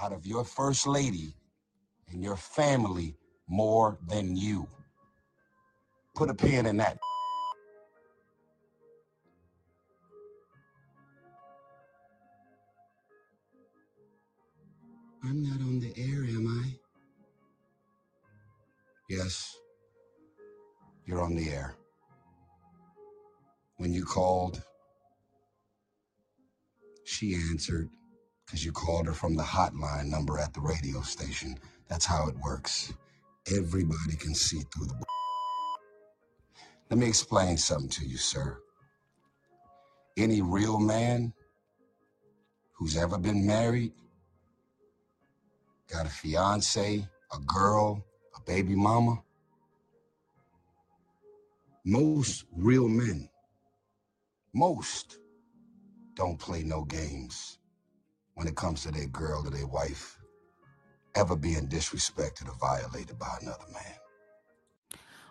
[0.01, 1.35] out of your first lady
[2.11, 3.17] and your family
[3.49, 4.69] more than you.
[6.15, 6.99] Put a pin in that.
[15.25, 16.75] I'm not on the air, am I?
[19.09, 19.57] Yes,
[21.07, 21.77] you're on the air.
[23.77, 24.63] When you called,
[27.05, 27.89] she answered
[28.45, 31.59] because you called her from the hotline number at the radio station.
[31.89, 32.93] That's how it works.
[33.55, 35.05] Everybody can see through the.
[36.91, 38.59] Let me explain something to you, sir.
[40.17, 41.33] Any real man
[42.75, 43.93] who's ever been married,
[45.93, 48.05] got a fiance, a girl,
[48.37, 49.23] a baby mama,
[51.85, 53.29] most real men,
[54.55, 55.19] most
[56.15, 57.59] don't play no games
[58.35, 60.19] when it comes to their girl or their wife
[61.15, 63.95] ever being disrespected or violated by another man.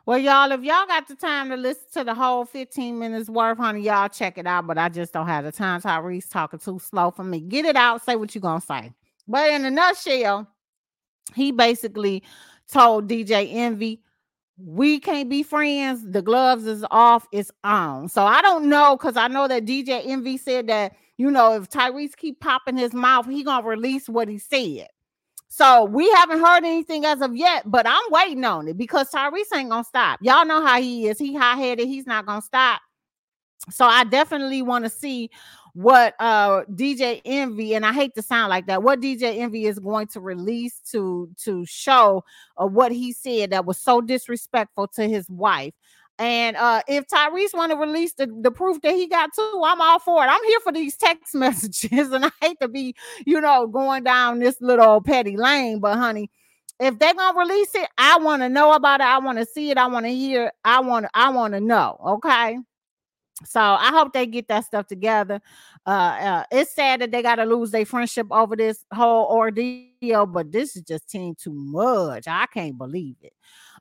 [0.05, 3.57] Well, y'all, if y'all got the time to listen to the whole 15 minutes worth,
[3.59, 4.65] honey, y'all check it out.
[4.67, 5.81] But I just don't have the time.
[5.81, 7.39] Tyrese talking too slow for me.
[7.39, 8.93] Get it out, say what you gonna say.
[9.27, 10.47] But in a nutshell,
[11.35, 12.23] he basically
[12.71, 14.01] told DJ Envy,
[14.57, 16.11] we can't be friends.
[16.11, 18.09] The gloves is off, it's on.
[18.09, 21.69] So I don't know because I know that DJ Envy said that, you know, if
[21.69, 24.87] Tyrese keep popping his mouth, he gonna release what he said.
[25.47, 29.53] So we haven't heard anything as of yet, but I'm waiting on it because Tyrese
[29.53, 30.19] ain't gonna stop.
[30.21, 31.19] Y'all know how he is.
[31.19, 31.87] He high headed.
[31.87, 32.81] He's not gonna stop.
[33.69, 35.29] So I definitely want to see
[35.73, 38.83] what uh DJ Envy and I hate to sound like that.
[38.83, 42.23] What DJ Envy is going to release to to show
[42.57, 45.73] uh, what he said that was so disrespectful to his wife.
[46.19, 49.81] And uh, if Tyrese want to release the, the proof that he got too, I'm
[49.81, 50.27] all for it.
[50.27, 52.95] I'm here for these text messages, and I hate to be,
[53.25, 56.29] you know, going down this little petty lane, but honey,
[56.79, 59.05] if they're gonna release it, I want to know about it.
[59.07, 59.77] I want to see it.
[59.77, 60.51] I want to hear.
[60.65, 61.05] I want.
[61.13, 61.99] I want to know.
[62.05, 62.57] Okay.
[63.45, 65.41] So I hope they get that stuff together.
[65.85, 70.25] Uh, uh it's sad that they got to lose their friendship over this whole ordeal,
[70.25, 72.27] but this is just team too much.
[72.27, 73.33] I can't believe it.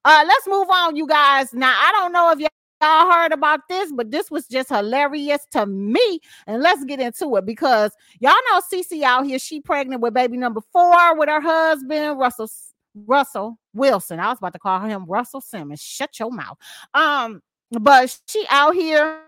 [0.05, 1.53] Uh, let's move on, you guys.
[1.53, 5.67] Now, I don't know if y'all heard about this, but this was just hilarious to
[5.67, 6.21] me.
[6.47, 9.39] And let's get into it because y'all know Cece out here.
[9.39, 12.51] She pregnant with baby number four with her husband, Russell
[12.95, 14.19] Russell Wilson.
[14.19, 15.83] I was about to call him Russell Simmons.
[15.83, 16.59] Shut your mouth.
[16.95, 19.21] Um, but she out here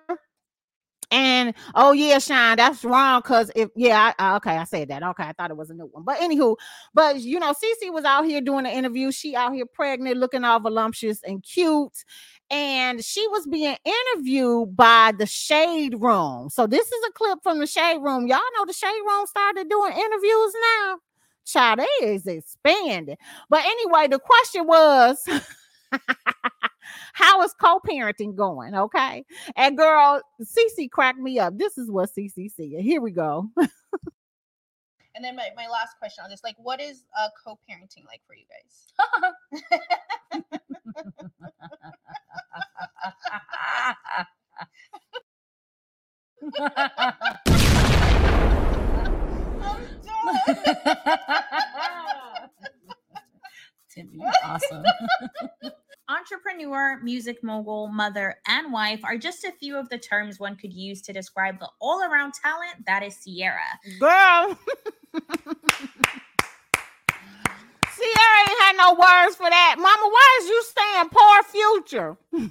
[1.12, 3.20] and oh yeah, Shine, that's wrong.
[3.20, 5.02] Cause if yeah, I, okay, I said that.
[5.02, 6.04] Okay, I thought it was a new one.
[6.04, 6.56] But anywho,
[6.94, 9.12] but you know, Cece was out here doing an interview.
[9.12, 11.92] She out here pregnant, looking all voluptuous and cute.
[12.50, 16.48] And she was being interviewed by the Shade Room.
[16.48, 18.26] So this is a clip from the Shade Room.
[18.26, 20.98] Y'all know the Shade Room started doing interviews now.
[21.44, 23.16] Child, they is expanding.
[23.50, 25.22] But anyway, the question was
[27.12, 28.74] How is co-parenting going?
[28.74, 29.24] Okay.
[29.56, 31.58] And girl, Cece cracked me up.
[31.58, 32.80] This is what Cece said.
[32.80, 33.48] Here we go.
[35.14, 38.34] And then my, my last question on this, like, what is uh, co-parenting like for
[38.34, 38.86] you guys?
[53.90, 54.82] Tim, you're awesome.
[56.08, 60.72] Entrepreneur, music mogul, mother, and wife are just a few of the terms one could
[60.72, 63.60] use to describe the all around talent that is Ciara.
[64.00, 64.58] Girl.
[67.94, 69.76] Ciara ain't had no words for that.
[69.78, 72.16] Mama, why is you saying poor future?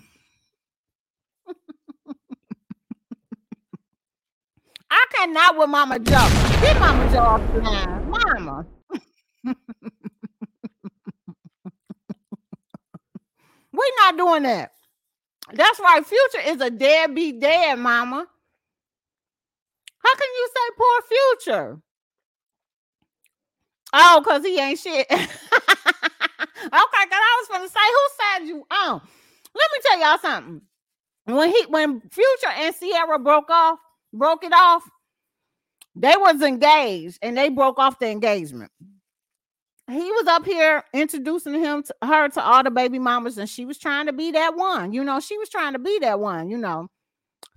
[4.90, 6.30] I cannot with Mama Joe.
[6.62, 8.10] Get Mama Joe off the line.
[8.10, 8.66] Mama.
[13.82, 14.72] We're not doing that.
[15.54, 18.28] That's why Future is a deadbeat dad, mama.
[20.04, 21.82] How can you say poor future?
[23.94, 25.08] Oh, because he ain't shit.
[25.12, 25.28] okay,
[26.62, 26.78] because
[27.12, 29.02] I was gonna say who side you on.
[29.54, 30.62] Let me tell y'all something.
[31.26, 33.80] When he when Future and Ciara broke off,
[34.14, 34.84] broke it off,
[35.96, 38.72] they was engaged and they broke off the engagement
[39.92, 43.66] he was up here introducing him to her to all the baby mamas, and she
[43.66, 44.94] was trying to be that one.
[44.94, 46.50] You know, she was trying to be that one.
[46.50, 46.88] You know,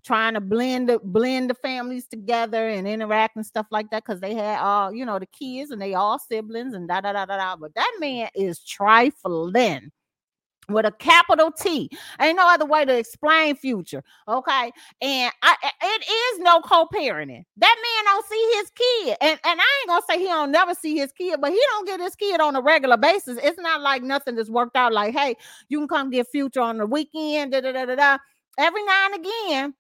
[0.05, 4.21] trying to blend the blend the families together and interact and stuff like that because
[4.21, 7.25] they had all you know the kids and they all siblings and da da da
[7.27, 7.57] da da.
[7.57, 9.91] But that man is trifling
[10.69, 11.91] with a capital T.
[12.21, 14.03] Ain't no other way to explain future.
[14.29, 14.73] Okay.
[15.01, 17.45] And I it is no co-parenting.
[17.57, 19.17] That man don't see his kid.
[19.21, 21.87] And, and I ain't gonna say he don't never see his kid, but he don't
[21.87, 23.39] get his kid on a regular basis.
[23.43, 25.37] It's not like nothing that's worked out like, hey,
[25.69, 27.53] you can come get future on the weekend.
[27.53, 28.19] Da, da, da, da, da.
[28.59, 29.75] Every now and again,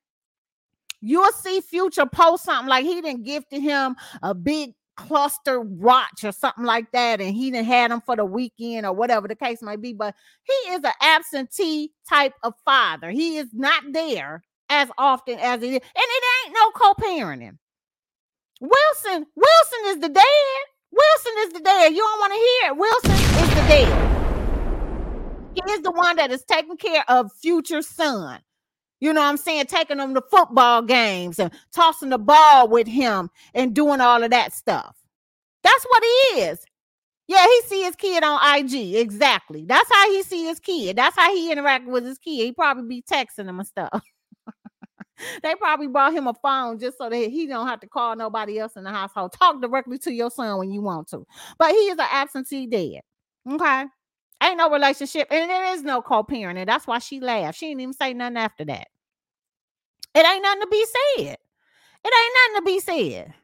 [1.00, 6.32] you'll see future post something like he didn't gifted him a big cluster watch or
[6.32, 9.62] something like that, and he didn't had him for the weekend or whatever the case
[9.62, 9.92] might be.
[9.92, 10.14] But
[10.44, 13.10] he is an absentee type of father.
[13.10, 17.58] He is not there as often as it is, and it ain't no co-parenting.
[18.60, 20.24] Wilson, Wilson is the dad.
[20.90, 21.92] Wilson is the dad.
[21.92, 22.76] You don't want to hear it.
[22.76, 23.10] Wilson
[23.44, 24.10] is the dad.
[25.54, 28.40] He is the one that is taking care of future son.
[29.04, 29.66] You know what I'm saying?
[29.66, 34.30] Taking them to football games and tossing the ball with him and doing all of
[34.30, 34.96] that stuff.
[35.62, 36.64] That's what he is.
[37.28, 38.94] Yeah, he see his kid on IG.
[38.94, 39.66] Exactly.
[39.66, 40.96] That's how he see his kid.
[40.96, 42.46] That's how he interact with his kid.
[42.46, 44.02] He probably be texting him and stuff.
[45.42, 48.58] they probably brought him a phone just so that he don't have to call nobody
[48.58, 49.34] else in the household.
[49.34, 51.26] Talk directly to your son when you want to.
[51.58, 53.02] But he is an absentee dad.
[53.52, 53.84] Okay.
[54.42, 56.64] Ain't no relationship, and there is no co-parenting.
[56.64, 57.58] That's why she laughed.
[57.58, 58.88] She didn't even say nothing after that.
[60.14, 61.38] It ain't nothing to be said.
[62.04, 63.34] It ain't nothing to be said.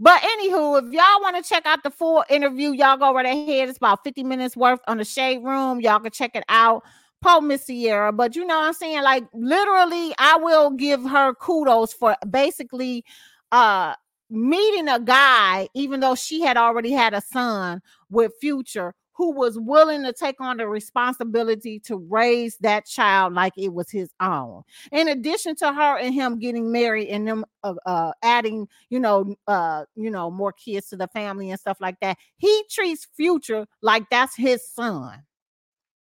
[0.00, 3.68] But anywho, if y'all want to check out the full interview, y'all go right ahead.
[3.68, 5.80] It's about 50 minutes worth on the shade room.
[5.80, 6.82] Y'all can check it out.
[7.22, 8.12] Paul Miss Ciara.
[8.12, 9.02] But you know what I'm saying?
[9.02, 13.04] Like literally, I will give her kudos for basically
[13.50, 13.94] uh
[14.28, 19.58] meeting a guy, even though she had already had a son with future who was
[19.58, 24.62] willing to take on the responsibility to raise that child like it was his own.
[24.92, 29.34] In addition to her and him getting married and them uh, uh, adding, you know,
[29.46, 33.66] uh, you know, more kids to the family and stuff like that, he treats Future
[33.82, 35.22] like that's his son.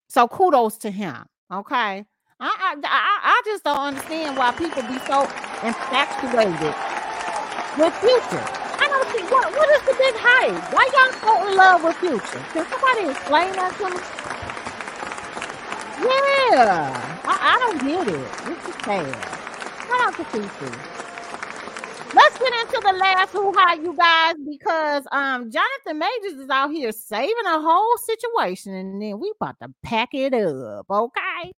[0.07, 1.25] So kudos to him.
[1.51, 2.05] Okay.
[2.41, 5.23] I, I I I just don't understand why people be so
[5.65, 6.75] infatuated
[7.77, 8.58] with Future.
[9.29, 10.73] What what is the big hype?
[10.73, 12.43] Why y'all so in love with Future?
[12.53, 13.99] Can somebody explain that to me?
[16.01, 18.31] Yeah, I, I don't get it.
[18.45, 19.13] This is sad.
[19.87, 20.75] Shout out to Future.
[22.15, 26.71] Let's get into the last hoo ha, you guys, because um Jonathan Majors is out
[26.71, 31.51] here saving a whole situation, and then we about to pack it up, okay?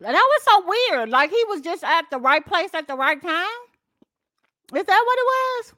[0.00, 1.10] That was so weird.
[1.10, 3.58] Like he was just at the right place at the right time.
[4.76, 5.74] Is that what it was?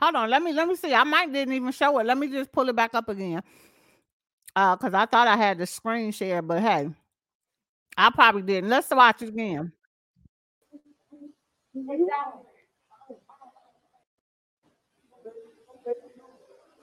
[0.00, 0.94] Hold on, let me let me see.
[0.94, 2.06] I might didn't even show it.
[2.06, 3.42] Let me just pull it back up again.
[4.56, 6.90] Uh, because I thought I had the screen share, but hey,
[7.96, 8.70] I probably didn't.
[8.70, 9.72] Let's watch it again.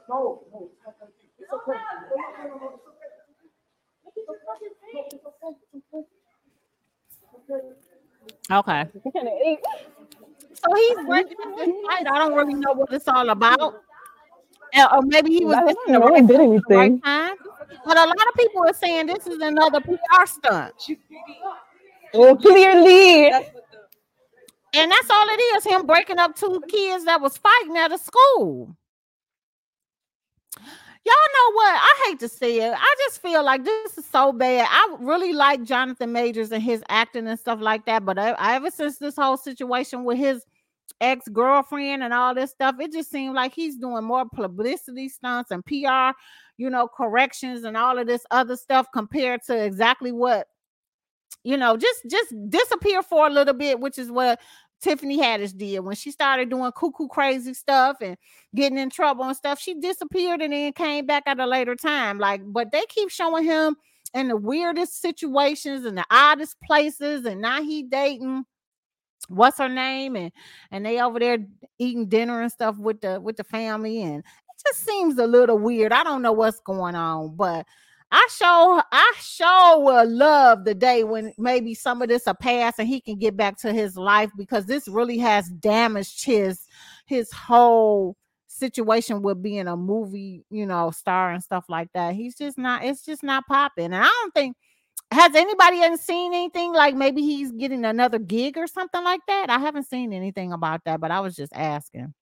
[0.10, 0.72] No, no,
[1.40, 1.80] it's okay.
[8.52, 8.88] Okay.
[10.54, 12.08] So he's working at this fight.
[12.08, 13.62] I don't really know what it's all about.
[13.62, 17.02] Or maybe he was just the right did the right anything.
[17.02, 17.36] time.
[17.86, 20.74] But a lot of people are saying this is another PR stunt.
[22.14, 23.32] Well, clearly.
[24.74, 27.98] And that's all it is, him breaking up two kids that was fighting at a
[27.98, 28.76] school.
[31.06, 31.76] Y'all know what?
[31.76, 32.74] I hate to say it.
[32.76, 34.68] I just feel like this is so bad.
[34.70, 38.06] I really like Jonathan Majors and his acting and stuff like that.
[38.06, 40.46] But I, ever since this whole situation with his
[41.02, 45.52] ex girlfriend and all this stuff, it just seemed like he's doing more publicity stunts
[45.52, 46.18] and PR,
[46.58, 50.48] you know, corrections and all of this other stuff compared to exactly what
[51.44, 54.40] you know, just just disappear for a little bit, which is what
[54.82, 58.18] Tiffany Haddish did when she started doing cuckoo crazy stuff and
[58.56, 59.60] getting in trouble and stuff.
[59.60, 62.18] She disappeared and then came back at a later time.
[62.18, 63.76] Like, but they keep showing him
[64.14, 68.46] in the weirdest situations and the oddest places, and now he dating
[69.28, 70.32] what's her name and
[70.72, 71.38] and they over there
[71.78, 75.58] eating dinner and stuff with the with the family and it just seems a little
[75.58, 77.66] weird i don't know what's going on but
[78.12, 82.80] i show i show will love the day when maybe some of this will pass
[82.80, 86.66] and he can get back to his life because this really has damaged his
[87.06, 88.16] his whole
[88.48, 92.84] situation with being a movie you know star and stuff like that he's just not
[92.84, 94.56] it's just not popping and i don't think
[95.12, 99.50] has anybody seen anything like maybe he's getting another gig or something like that?
[99.50, 102.14] I haven't seen anything about that, but I was just asking.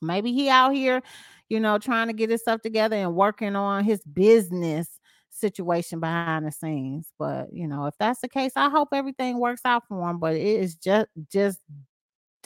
[0.00, 1.02] Maybe he out here,
[1.50, 4.88] you know, trying to get his stuff together and working on his business
[5.30, 7.12] situation behind the scenes.
[7.18, 10.18] But you know, if that's the case, I hope everything works out for him.
[10.18, 11.58] But it is just just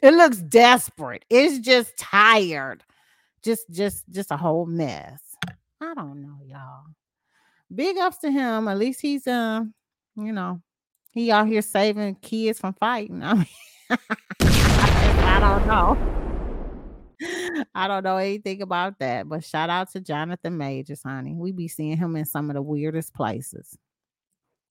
[0.03, 1.25] it looks desperate.
[1.31, 2.83] It's just tired.
[3.45, 5.21] Just just just a whole mess.
[5.81, 6.87] I don't know, y'all
[7.75, 8.69] big ups to him.
[8.69, 9.75] At least he's um,
[10.17, 10.61] you know,
[11.13, 13.23] he out here saving kids from fighting.
[13.23, 13.47] I mean,
[13.91, 16.24] I don't know.
[17.75, 21.35] I don't know anything about that, but shout out to Jonathan Majors, honey.
[21.35, 23.77] We be seeing him in some of the weirdest places.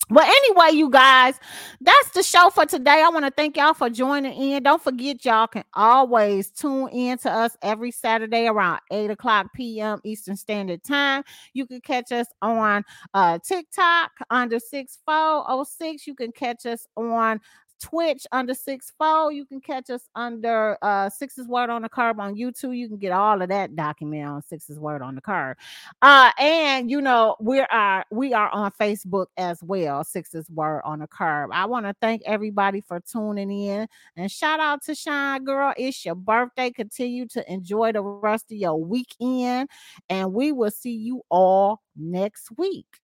[0.10, 1.40] But anyway, you guys,
[1.80, 3.02] that's the show for today.
[3.04, 4.62] I want to thank y'all for joining in.
[4.62, 10.02] Don't forget, y'all can always tune in to us every Saturday around 8 o'clock p.m.
[10.04, 11.24] Eastern Standard Time.
[11.54, 16.06] You can catch us on uh, TikTok under 6406.
[16.06, 17.40] You can catch us on
[17.84, 19.34] Twitch under six four.
[19.34, 22.78] You can catch us under uh Sixx's Word on the Curb on YouTube.
[22.78, 25.58] You can get all of that document on Sixx's Word on the Curb.
[26.02, 31.00] Uh, and you know, we are we are on Facebook as well, Sixx's Word on
[31.00, 31.50] the Curb.
[31.52, 33.86] I want to thank everybody for tuning in
[34.16, 35.74] and shout out to Shine Girl.
[35.76, 36.72] It's your birthday.
[36.72, 39.70] Continue to enjoy the rest of your weekend,
[40.10, 43.02] and we will see you all next week.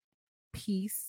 [0.54, 1.09] Peace.